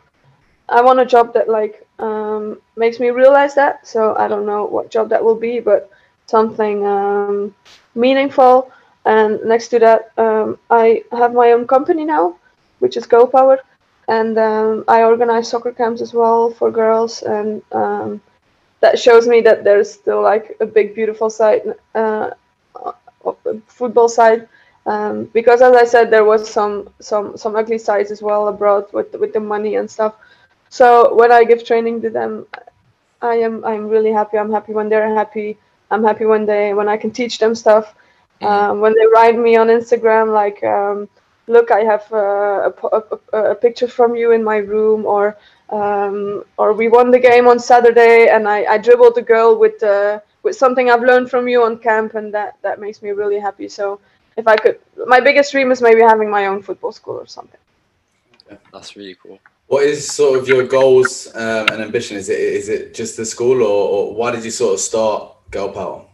[0.70, 3.86] I want a job that like um, makes me realize that.
[3.86, 5.92] So I don't know what job that will be, but
[6.30, 7.54] something um,
[7.96, 8.72] meaningful.
[9.06, 12.36] And next to that, um, I have my own company now,
[12.80, 13.60] which is Girl Power,
[14.08, 18.22] and um, I organize soccer camps as well for girls, and um,
[18.82, 21.64] that shows me that there's still like a big beautiful side
[21.96, 22.32] uh,
[23.68, 24.48] football side.
[24.86, 28.86] Um, because as I said, there was some some some ugly sides as well abroad
[28.94, 30.16] with with the money and stuff.
[30.70, 32.48] So when I give training to them,
[33.22, 34.38] I am I'm really happy.
[34.38, 35.58] I'm happy when they're happy.
[35.92, 37.94] I'm happy when they when I can teach them stuff.
[38.42, 38.46] Mm-hmm.
[38.46, 41.10] Um, when they write me on Instagram like, um,
[41.48, 45.38] "Look, I have uh, a, a, a, picture from you in my room," or
[45.70, 49.82] um, or we won the game on Saturday and I, I dribbled the girl with
[49.84, 53.40] uh, with something I've learned from you on camp, and that that makes me really
[53.40, 53.68] happy.
[53.68, 54.00] So
[54.38, 57.60] if I could, my biggest dream is maybe having my own football school or something.
[58.50, 59.40] Yeah, that's really cool.
[59.68, 62.18] What is sort of your goals um, and ambition?
[62.18, 65.34] Is it is it just the school, or, or why did you sort of start
[65.52, 66.06] Girl Power?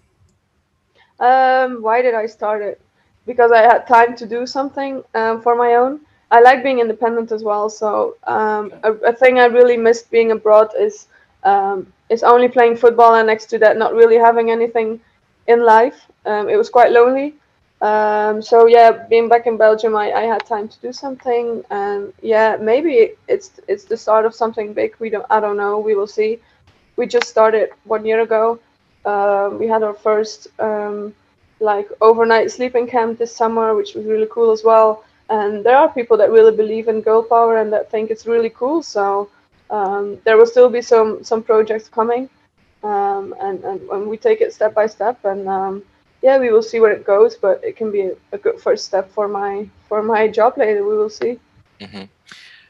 [1.20, 2.82] Um, why did I start it?
[3.26, 6.02] Because I had time to do something um, for my own.
[6.32, 7.70] I like being independent as well.
[7.70, 11.08] So um, a, a, thing I really missed being abroad is
[11.44, 15.00] um, is only playing football and next to that not really having anything
[15.48, 16.08] in life.
[16.26, 17.36] Um, it was quite lonely.
[17.82, 22.14] Um, so yeah, being back in Belgium, I, I had time to do something, and
[22.22, 24.96] yeah, maybe it's it's the start of something big.
[25.00, 25.80] We don't I don't know.
[25.80, 26.40] We will see.
[26.96, 28.60] We just started one year ago.
[29.06, 31.14] Uh, we had our first um,
[31.60, 35.04] like overnight sleeping camp this summer, which was really cool as well.
[35.30, 38.50] And there are people that really believe in girl power and that think it's really
[38.50, 38.84] cool.
[38.84, 39.30] So
[39.70, 42.30] um, there will still be some some projects coming,
[42.84, 45.24] um, and, and we take it step by step.
[45.26, 45.84] And um,
[46.22, 47.36] yeah, we will see where it goes.
[47.36, 50.84] But it can be a, a, good first step for my for my job later.
[50.88, 51.40] We will see.
[51.80, 52.04] Mm-hmm.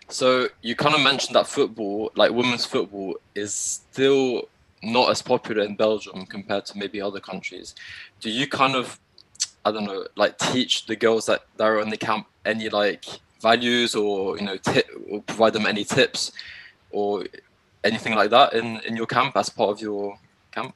[0.07, 4.47] So you kind of mentioned that football, like women's football, is still
[4.83, 7.75] not as popular in Belgium compared to maybe other countries.
[8.19, 8.99] Do you kind of
[9.65, 13.05] I don't know, like teach the girls that, that are in the camp any like
[13.41, 16.31] values or you know tip or provide them any tips
[16.91, 17.25] or
[17.83, 20.17] anything like that in in your camp as part of your
[20.51, 20.75] camp?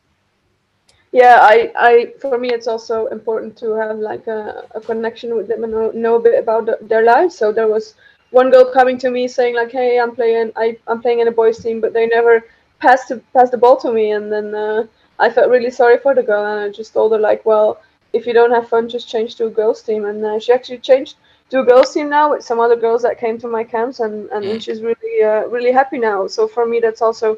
[1.11, 5.47] Yeah, I, I for me it's also important to have like a, a connection with
[5.47, 7.35] them and know, know a bit about the, their lives.
[7.35, 7.95] So there was
[8.31, 11.31] one girl coming to me saying like, "Hey, I'm playing I I'm playing in a
[11.31, 12.43] boys team, but they never
[12.79, 14.85] passed to, passed the ball to me." And then uh,
[15.19, 17.79] I felt really sorry for the girl, and I just told her like, "Well."
[18.13, 20.05] if you don't have fun, just change to a girls team.
[20.05, 21.15] And uh, she actually changed
[21.49, 24.29] to a girls team now with some other girls that came to my camps, and
[24.31, 24.61] and, mm.
[24.61, 26.27] she's really uh, really happy now.
[26.27, 27.37] So for me, that's also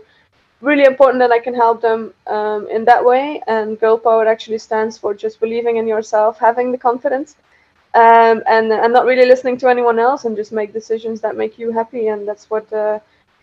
[0.61, 3.41] really important that I can help them um, in that way.
[3.47, 7.35] And girl power actually stands for just believing in yourself, having the confidence.
[7.93, 11.59] Um, and and not really listening to anyone else and just make decisions that make
[11.59, 12.99] you happy and that's what uh,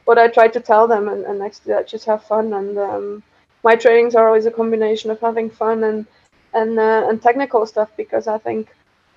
[0.08, 2.78] what I try to tell them and, and next to that just have fun and
[2.78, 3.22] um,
[3.64, 6.06] my trainings are always a combination of having fun and
[6.54, 8.68] and uh, and technical stuff because I think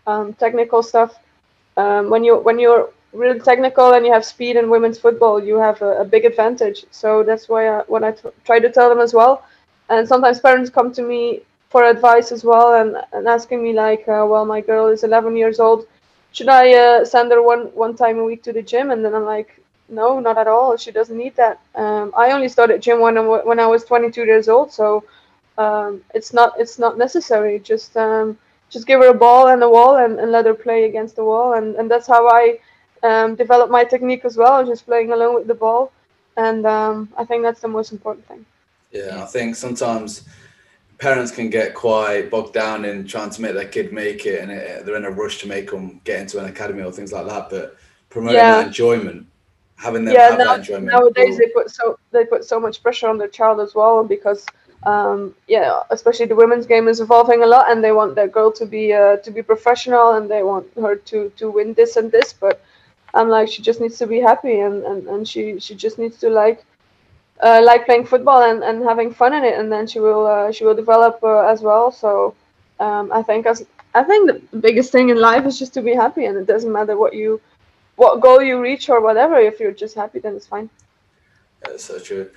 [0.07, 1.19] um, technical stuff
[1.77, 5.57] um, when you when you're really technical and you have speed in women's football, you
[5.57, 6.85] have a, a big advantage.
[6.91, 9.43] So that's why I, what I t- try to tell them as well.
[9.89, 14.01] And sometimes parents come to me for advice as well and, and asking me like,
[14.07, 15.87] uh, well, my girl is 11 years old.
[16.31, 18.91] Should I uh, send her one one time a week to the gym?
[18.91, 19.60] And then I'm like,
[19.91, 20.77] no, not at all.
[20.77, 21.59] She doesn't need that.
[21.75, 24.71] Um, I only started gym when I, when I was 22 years old.
[24.71, 25.03] So
[25.57, 27.59] um, it's not it's not necessary.
[27.59, 28.37] Just um,
[28.71, 31.23] just give her a ball and a wall and, and let her play against the
[31.23, 31.53] wall.
[31.53, 32.57] And, and that's how I
[33.03, 35.91] um, develop my technique as well, just playing alone with the ball.
[36.37, 38.45] And um, I think that's the most important thing.
[38.91, 40.23] Yeah, I think sometimes
[40.97, 44.51] parents can get quite bogged down in trying to make their kid make it, and
[44.51, 47.27] it, they're in a rush to make them get into an academy or things like
[47.27, 47.49] that.
[47.49, 47.77] But
[48.09, 48.57] promoting yeah.
[48.57, 49.27] that enjoyment,
[49.81, 50.91] having them yeah, have now, that enjoyment.
[50.91, 54.45] Nowadays, they put so they put so much pressure on their child as well because
[54.83, 58.51] um, yeah, especially the women's game is evolving a lot, and they want their girl
[58.53, 62.11] to be uh, to be professional, and they want her to to win this and
[62.11, 62.33] this.
[62.33, 62.63] But
[63.13, 66.17] I'm like, she just needs to be happy, and and, and she she just needs
[66.19, 66.65] to like
[67.41, 70.51] uh, like playing football and, and having fun in it, and then she will uh,
[70.51, 71.91] she will develop uh, as well.
[71.91, 72.35] So
[72.79, 75.93] um, I think as I think the biggest thing in life is just to be
[75.93, 77.39] happy, and it doesn't matter what you
[77.95, 79.37] what goal you reach or whatever.
[79.39, 80.69] If you're just happy, then it's fine.
[81.63, 82.29] That's so true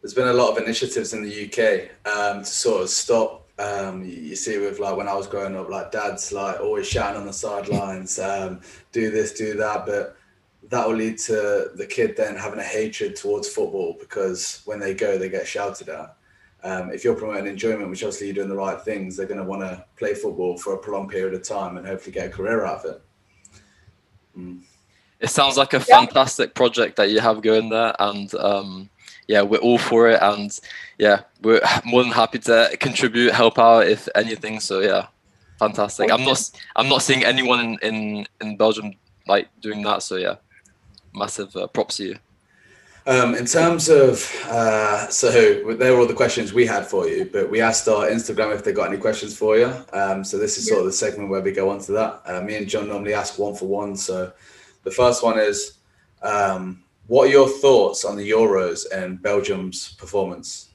[0.00, 3.46] there's been a lot of initiatives in the UK um, to sort of stop.
[3.58, 7.20] Um, you, see, with like when I was growing up, like dads like always shouting
[7.20, 8.62] on the sidelines, um,
[8.92, 10.16] do this, do that, but
[10.70, 14.94] that will lead to the kid then having a hatred towards football because when they
[14.94, 16.16] go, they get shouted at.
[16.62, 19.44] Um, if you're promoting enjoyment, which obviously you're doing the right things, they're going to
[19.44, 22.64] want to play football for a prolonged period of time and hopefully get a career
[22.64, 23.02] out of it.
[24.38, 24.62] Mm.
[25.20, 26.00] It sounds like a yeah.
[26.00, 28.90] fantastic project that you have going there, and um,
[29.28, 30.58] yeah, we're all for it, and
[30.98, 34.60] yeah, we're more than happy to contribute, help out if anything.
[34.60, 35.06] So yeah,
[35.58, 36.10] fantastic.
[36.10, 38.94] I'm not I'm not seeing anyone in in, in Belgium
[39.26, 40.02] like doing that.
[40.02, 40.36] So yeah,
[41.14, 42.16] massive uh, props to you.
[43.06, 45.30] Um, in terms of, uh, so
[45.74, 48.62] there were all the questions we had for you, but we asked our Instagram if
[48.62, 49.72] they got any questions for you.
[49.92, 52.22] Um, so this is sort of the segment where we go on to that.
[52.26, 53.96] Uh, me and John normally ask one for one.
[53.96, 54.32] So
[54.84, 55.78] the first one is,
[56.22, 60.68] um, what are your thoughts on the Euros and Belgium's performance?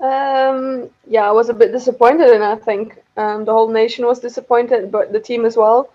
[0.00, 4.18] Um, yeah, I was a bit disappointed, and I think um, the whole nation was
[4.18, 5.90] disappointed, but the team as well.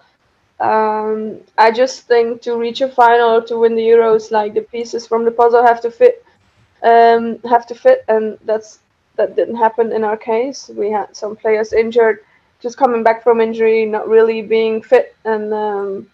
[0.60, 4.62] Um, I just think to reach a final or to win the Euros, like the
[4.62, 6.26] pieces from the puzzle have to fit,
[6.84, 8.80] um, have to fit, and that's
[9.18, 10.70] that didn't happen in our case.
[10.70, 12.24] We had some players injured,
[12.62, 16.08] just coming back from injury, not really being fit, and um,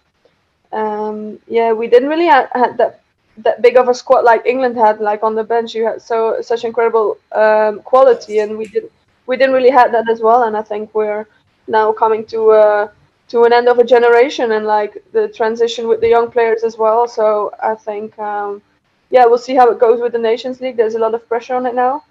[0.74, 3.01] um, yeah, we didn't really have, had that
[3.38, 4.99] that big of a squad like England had.
[4.99, 8.91] Like on the bench, you had so such incredible um, quality, and we didn't
[9.28, 10.43] we didn't really have that as well.
[10.43, 11.26] And I think we're
[11.67, 12.51] now coming to.
[12.51, 12.88] Uh,
[13.34, 16.78] to an end of a generation and like the transition with the young players as
[16.78, 17.07] well.
[17.07, 18.61] So I think, um,
[19.09, 20.78] yeah, we'll see how it goes with the Nations League.
[20.78, 22.03] There's a lot of pressure on it now.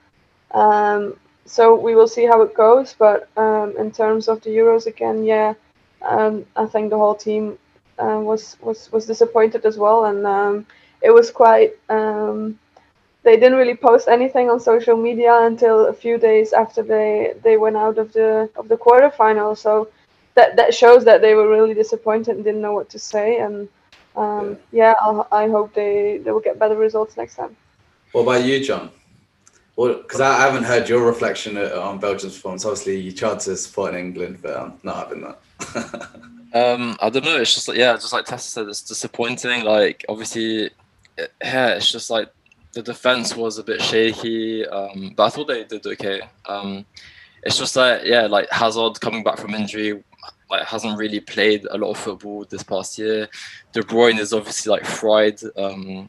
[0.52, 2.96] Um, so we will see how it goes.
[2.98, 5.54] But um, in terms of the Euros again, yeah,
[6.02, 7.58] um, I think the whole team
[7.98, 10.66] uh, was was was disappointed as well, and um,
[11.00, 11.72] it was quite.
[11.88, 12.58] Um,
[13.24, 17.56] they didn't really post anything on social media until a few days after they they
[17.56, 19.56] went out of the of the quarterfinal.
[19.56, 19.88] So
[20.34, 23.38] that that shows that they were really disappointed and didn't know what to say.
[23.38, 23.68] And
[24.16, 27.56] um, yeah, I'll, i hope they they will get better results next time.
[28.12, 28.90] What about you, John?
[29.76, 32.64] Because I haven't heard your reflection on Belgium's performance.
[32.66, 36.10] Obviously, you tried to support England, but I'm not having that.
[36.54, 37.40] um, I don't know.
[37.40, 39.64] It's just like yeah, just like Tessa said, it's disappointing.
[39.64, 40.70] Like obviously,
[41.18, 42.32] yeah, it's just like
[42.72, 46.22] the defense was a bit shaky, um, but I thought they did okay.
[46.46, 46.84] Um,
[47.42, 50.02] it's just like yeah, like Hazard coming back from injury
[50.52, 53.28] like hasn't really played a lot of football this past year.
[53.72, 55.40] De Bruyne is obviously like fried.
[55.56, 56.08] Um,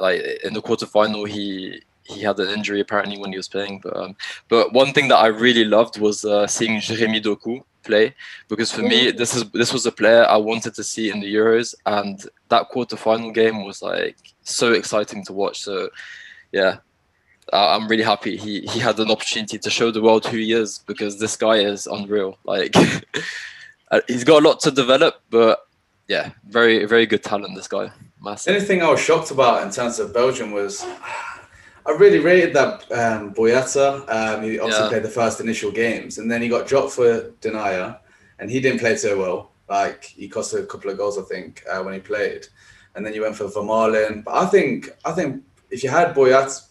[0.00, 3.80] like in the quarterfinal, he he had an injury apparently when he was playing.
[3.82, 4.16] But um,
[4.48, 8.14] but one thing that I really loved was uh, seeing Jeremy Doku play
[8.48, 11.34] because for me this is this was a player I wanted to see in the
[11.34, 15.60] Euros, and that quarterfinal game was like so exciting to watch.
[15.60, 15.90] So
[16.52, 16.78] yeah,
[17.52, 20.78] I'm really happy he he had an opportunity to show the world who he is
[20.86, 22.38] because this guy is unreal.
[22.44, 22.74] Like
[23.90, 25.66] uh, he's got a lot to develop, but
[26.08, 27.54] yeah, very very good talent.
[27.54, 28.54] This guy, massive.
[28.54, 30.84] Anything I was shocked about in terms of Belgium was.
[31.86, 34.08] I really rated that um, Boyata.
[34.08, 34.88] Um, he obviously yeah.
[34.88, 37.98] played the first initial games, and then he got dropped for Denayer,
[38.38, 39.50] and he didn't play so well.
[39.68, 42.46] Like he cost a couple of goals, I think, uh, when he played.
[42.94, 44.24] And then you went for Vermaelen.
[44.24, 46.66] But I think I think if you had Boyata,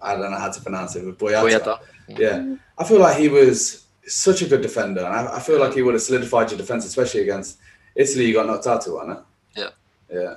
[0.00, 2.18] I don't know how to pronounce it, but Boyata, Boyata.
[2.18, 5.72] yeah, I feel like he was such a good defender, and I, I, feel like
[5.74, 7.58] he would have solidified your defense, especially against
[7.94, 8.26] Italy.
[8.26, 9.20] You got knocked out to, wasn't?
[9.56, 9.70] Yeah.
[10.12, 10.34] Yeah.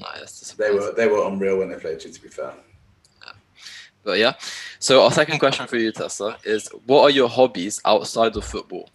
[0.00, 0.52] Nice.
[0.52, 2.10] They were they were unreal when they played you.
[2.10, 2.54] To be fair.
[4.04, 4.10] Yeah.
[4.10, 4.32] But yeah,
[4.78, 8.88] so our second question for you, Tessa, is what are your hobbies outside of football?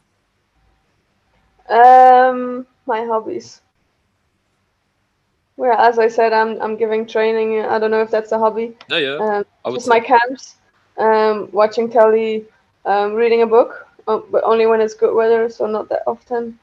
[1.69, 3.61] Um, my hobbies.
[5.57, 7.59] Well, as I said, I'm I'm giving training.
[7.65, 8.77] I don't know if that's a hobby.
[8.89, 9.43] No, yeah.
[9.65, 9.89] Um, just say.
[9.89, 10.55] my camps,
[10.97, 12.45] um, watching telly,
[12.85, 16.57] um, reading a book, uh, but only when it's good weather, so not that often.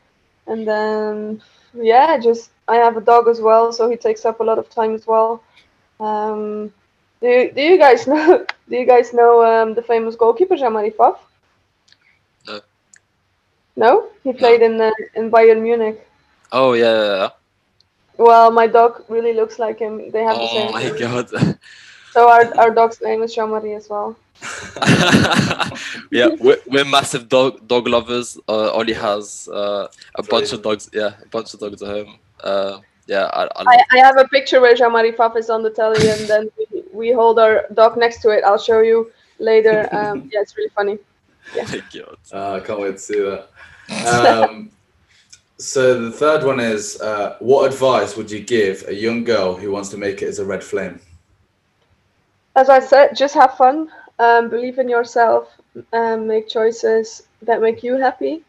[0.47, 1.43] And then,
[1.75, 4.71] yeah, just I have a dog as well, so he takes up a lot of
[4.71, 5.43] time as well.
[6.01, 6.73] Um,
[7.21, 8.45] do you, do you guys know?
[8.69, 11.19] Do you guys know um, the famous goalkeeper Jean-Marie Pfaff?
[12.49, 12.61] No.
[13.77, 14.67] No, he played no.
[14.67, 16.05] in uh, in Bayern Munich.
[16.51, 17.29] Oh yeah, yeah, yeah.
[18.17, 20.11] Well, my dog really looks like him.
[20.11, 20.69] They have oh the same.
[20.69, 20.99] Oh my name.
[20.99, 21.59] god.
[22.17, 24.17] So our, our dog's name is Jean-Marie as well.
[26.11, 28.39] yeah, we're, we're, massive dog dog lovers.
[28.49, 30.89] Uh, Ollie has uh, a bunch of dogs.
[30.95, 32.19] Yeah, a bunch of dogs at home.
[32.41, 35.69] Uh, yeah, I, I, I, I, have a picture where Jean-Marie Pfaff is on the
[35.69, 38.45] telly, and then we, we hold our dog next to it.
[38.45, 39.89] I'll show you later.
[39.93, 40.99] Um, yeah, it's really funny.
[41.55, 41.81] Yeah.
[42.33, 43.49] Uh, I can't wait to see that.
[44.07, 44.71] Um,
[45.59, 49.71] so the third one is, uh, what advice would you give a young girl who
[49.71, 51.01] wants to make it as a red flame?
[52.57, 55.49] As I said, just have fun um, believe in yourself
[55.93, 58.43] and make choices that make you happy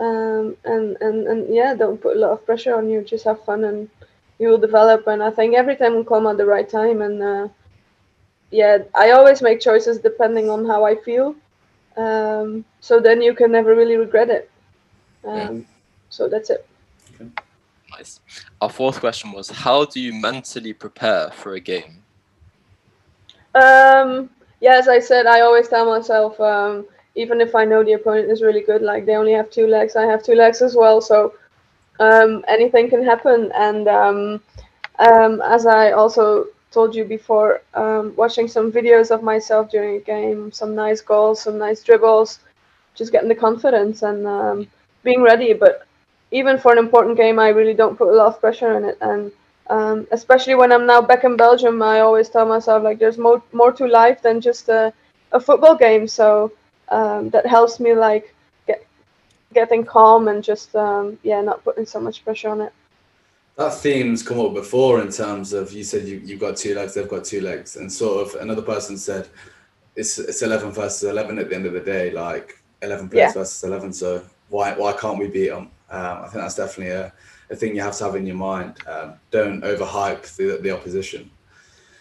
[0.00, 3.44] um, and, and and yeah don't put a lot of pressure on you just have
[3.44, 3.88] fun and
[4.38, 7.22] you will develop and i think every time will come at the right time and
[7.22, 7.48] uh,
[8.54, 11.34] yeah i always make choices depending on how i feel
[11.96, 14.50] um, so then you can never really regret it
[15.24, 15.62] um, yeah.
[16.10, 16.66] so that's it
[17.14, 17.30] okay.
[17.90, 18.20] nice
[18.60, 22.02] our fourth question was how do you mentally prepare for a game
[23.54, 24.30] um,
[24.60, 28.30] yeah, as I said, I always tell myself, um, even if I know the opponent
[28.30, 31.00] is really good, like they only have two legs, I have two legs as well.
[31.00, 31.34] So
[32.00, 33.52] um, anything can happen.
[33.54, 34.42] And um,
[34.98, 40.00] um, as I also told you before, um, watching some videos of myself during a
[40.00, 42.40] game, some nice goals, some nice dribbles,
[42.94, 44.66] just getting the confidence and um,
[45.04, 45.52] being ready.
[45.54, 45.86] But
[46.30, 48.98] even for an important game, I really don't put a lot of pressure on it.
[49.00, 49.32] And
[49.70, 53.42] um, especially when I'm now back in Belgium, I always tell myself like there's more
[53.52, 54.92] more to life than just a,
[55.32, 56.06] a football game.
[56.08, 56.52] So
[56.88, 58.34] um, that helps me like
[58.66, 58.84] get
[59.54, 62.72] getting calm and just um, yeah, not putting so much pressure on it.
[63.56, 66.94] That theme's come up before in terms of you said you, you've got two legs,
[66.94, 69.28] they've got two legs, and sort of another person said
[69.94, 73.40] it's it's eleven versus eleven at the end of the day, like eleven players yeah.
[73.40, 73.92] versus eleven.
[73.92, 75.70] So why why can't we beat them?
[75.90, 77.12] Um, I think that's definitely a,
[77.50, 78.78] a thing you have to have in your mind.
[78.88, 81.30] Um, don't overhype the, the opposition.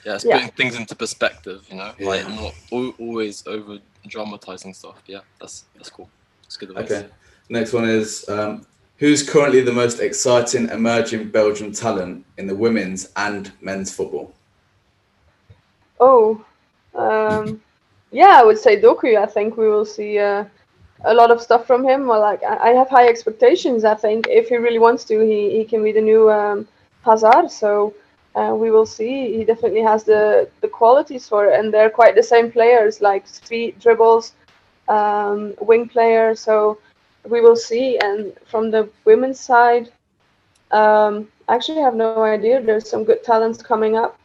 [0.06, 0.40] Yeah, it's yeah.
[0.40, 2.08] putting things into perspective, you know, yeah.
[2.08, 2.54] like not
[3.00, 3.78] always over
[4.08, 5.02] dramatizing stuff.
[5.06, 6.10] Yeah, that's that's cool.
[6.42, 6.92] That's good advice.
[6.92, 7.10] Okay.
[7.50, 8.66] Next one is um,
[9.04, 14.34] who's currently the most exciting emerging Belgian talent in the women's and men's football?
[16.00, 16.42] Oh,
[16.96, 17.62] um,
[18.12, 19.22] yeah, I would say Doku.
[19.22, 20.20] I think we will see.
[20.20, 20.46] Uh,
[21.06, 22.08] a lot of stuff from him.
[22.08, 23.84] Well, like I have high expectations.
[23.84, 26.66] I think if he really wants to, he, he can be the new um,
[27.04, 27.52] Hazard.
[27.52, 27.94] So
[28.36, 29.38] uh, we will see.
[29.38, 33.28] He definitely has the the qualities for it, and they're quite the same players, like
[33.28, 34.32] speed, dribbles,
[34.88, 36.36] um, wing player.
[36.36, 36.78] So
[37.30, 37.98] we will see.
[38.00, 39.90] And from the women's side,
[40.72, 42.62] um, I actually have no idea.
[42.62, 44.18] There's some good talents coming up,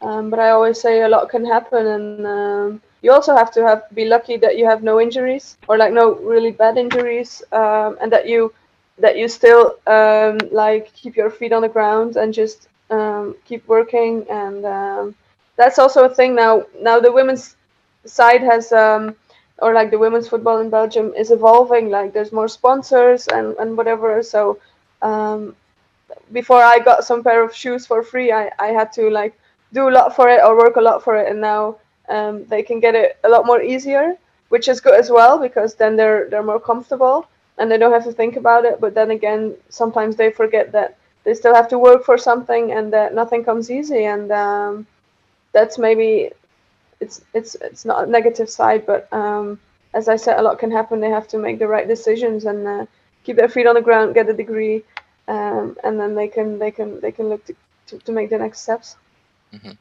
[0.00, 3.62] um, but I always say a lot can happen, and um, you also have to
[3.66, 7.96] have be lucky that you have no injuries or like no really bad injuries um,
[8.00, 8.52] and that you
[8.98, 13.66] that you still um, like keep your feet on the ground and just um, keep
[13.68, 15.14] working and um,
[15.56, 17.56] that's also a thing now now the women's
[18.04, 19.14] side has um,
[19.58, 23.76] or like the women's football in belgium is evolving like there's more sponsors and, and
[23.76, 24.22] whatever.
[24.22, 24.58] So
[25.02, 25.54] um,
[26.32, 29.38] before i got some pair of shoes for free I, I had to like
[29.72, 31.30] do a lot for it or work a lot for it.
[31.30, 31.76] And now
[32.08, 34.16] um, they can get it a lot more easier,
[34.48, 37.26] which is good as well because then they're they're more comfortable
[37.58, 38.80] and they don't have to think about it.
[38.80, 42.92] But then again, sometimes they forget that they still have to work for something and
[42.92, 44.86] that nothing comes easy, and um,
[45.52, 46.30] that's maybe
[47.00, 49.58] it's it's it's not a negative side, but um,
[49.94, 51.00] as I said, a lot can happen.
[51.00, 52.86] They have to make the right decisions and uh,
[53.24, 54.84] keep their feet on the ground, get a degree,
[55.28, 57.54] um, and then they can they can they can look to,
[57.88, 58.96] to, to make the next steps.
[59.52, 59.72] Mm-hmm.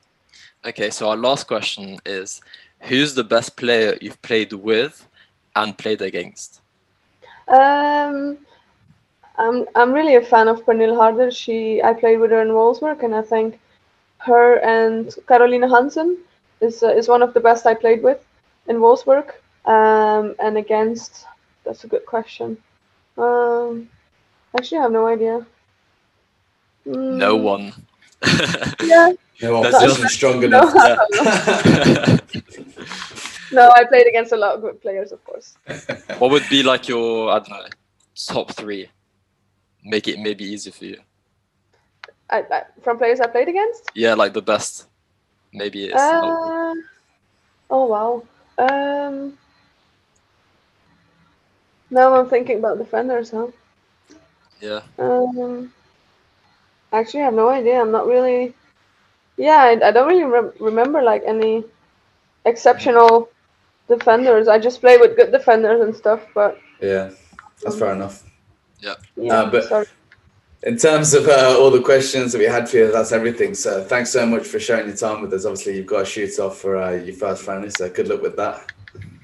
[0.66, 2.42] Okay, so our last question is
[2.82, 5.08] who's the best player you've played with
[5.56, 6.62] and played against?
[7.48, 8.38] Um,
[9.38, 11.32] I'm I'm really a fan of Pernille Harder.
[11.32, 13.60] She I played with her in Wolfsburg, and I think
[14.20, 16.18] her and Carolina Hansen
[16.62, 18.24] is uh, is one of the best I played with
[18.68, 19.32] in Wolfsburg.
[19.66, 21.26] Um, and against
[21.64, 22.58] that's a good question.
[23.18, 23.90] Um,
[24.58, 25.46] actually, I have no idea.
[26.88, 27.18] Mm.
[27.18, 27.74] No one.
[28.84, 30.74] yeah, no opposition strong enough.
[33.52, 35.58] no, I played against a lot of good players, of course.
[36.18, 37.66] what would be like your I don't know
[38.16, 38.90] top three?
[39.84, 40.98] Make it maybe easier for you.
[42.30, 43.90] I, I, from players I played against?
[43.94, 44.88] Yeah, like the best.
[45.54, 46.14] Maybe it's.
[46.14, 46.76] Uh,
[47.70, 48.24] oh wow.
[48.58, 49.38] Um.
[51.90, 53.48] Now I'm thinking about defenders, huh?
[54.62, 54.82] Yeah.
[55.00, 55.74] Um.
[56.92, 57.82] Actually, I have no idea.
[57.82, 58.54] I'm not really
[59.38, 61.64] yeah, I, I don't really re- remember like any
[62.46, 63.30] exceptional
[63.88, 64.48] defenders.
[64.48, 67.12] I just play with good defenders and stuff, but yeah,
[67.62, 68.24] that's fair enough.
[68.80, 69.42] Yeah, yeah.
[69.42, 69.86] Uh, but sorry.
[70.64, 73.54] In terms of uh, all the questions that we had for you, that's everything.
[73.54, 75.46] So thanks so much for sharing your time with us.
[75.46, 78.36] Obviously, you've got a shoot off for uh, your first friendly, so good luck with
[78.38, 78.72] that.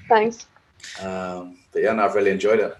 [0.08, 0.46] Thanks.
[1.02, 2.76] Um, but yeah, no, I've really enjoyed it.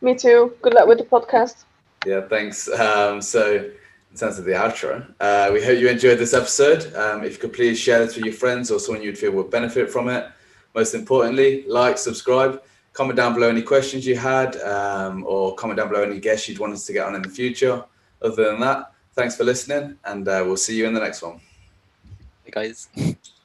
[0.00, 0.54] Me too.
[0.62, 1.64] Good luck with the podcast.
[2.06, 2.68] Yeah, thanks.
[2.68, 3.70] Um, so
[4.16, 5.06] in terms of the outro.
[5.20, 6.94] Uh, we hope you enjoyed this episode.
[6.94, 9.50] Um, if you could please share this with your friends or someone you'd feel would
[9.50, 10.26] benefit from it.
[10.74, 12.62] Most importantly, like, subscribe,
[12.96, 16.58] comment down below any questions you had, um, or comment down below any guests you'd
[16.58, 17.84] want us to get on in the future.
[18.22, 21.38] Other than that, thanks for listening, and uh, we'll see you in the next one.
[22.44, 22.88] Hey guys.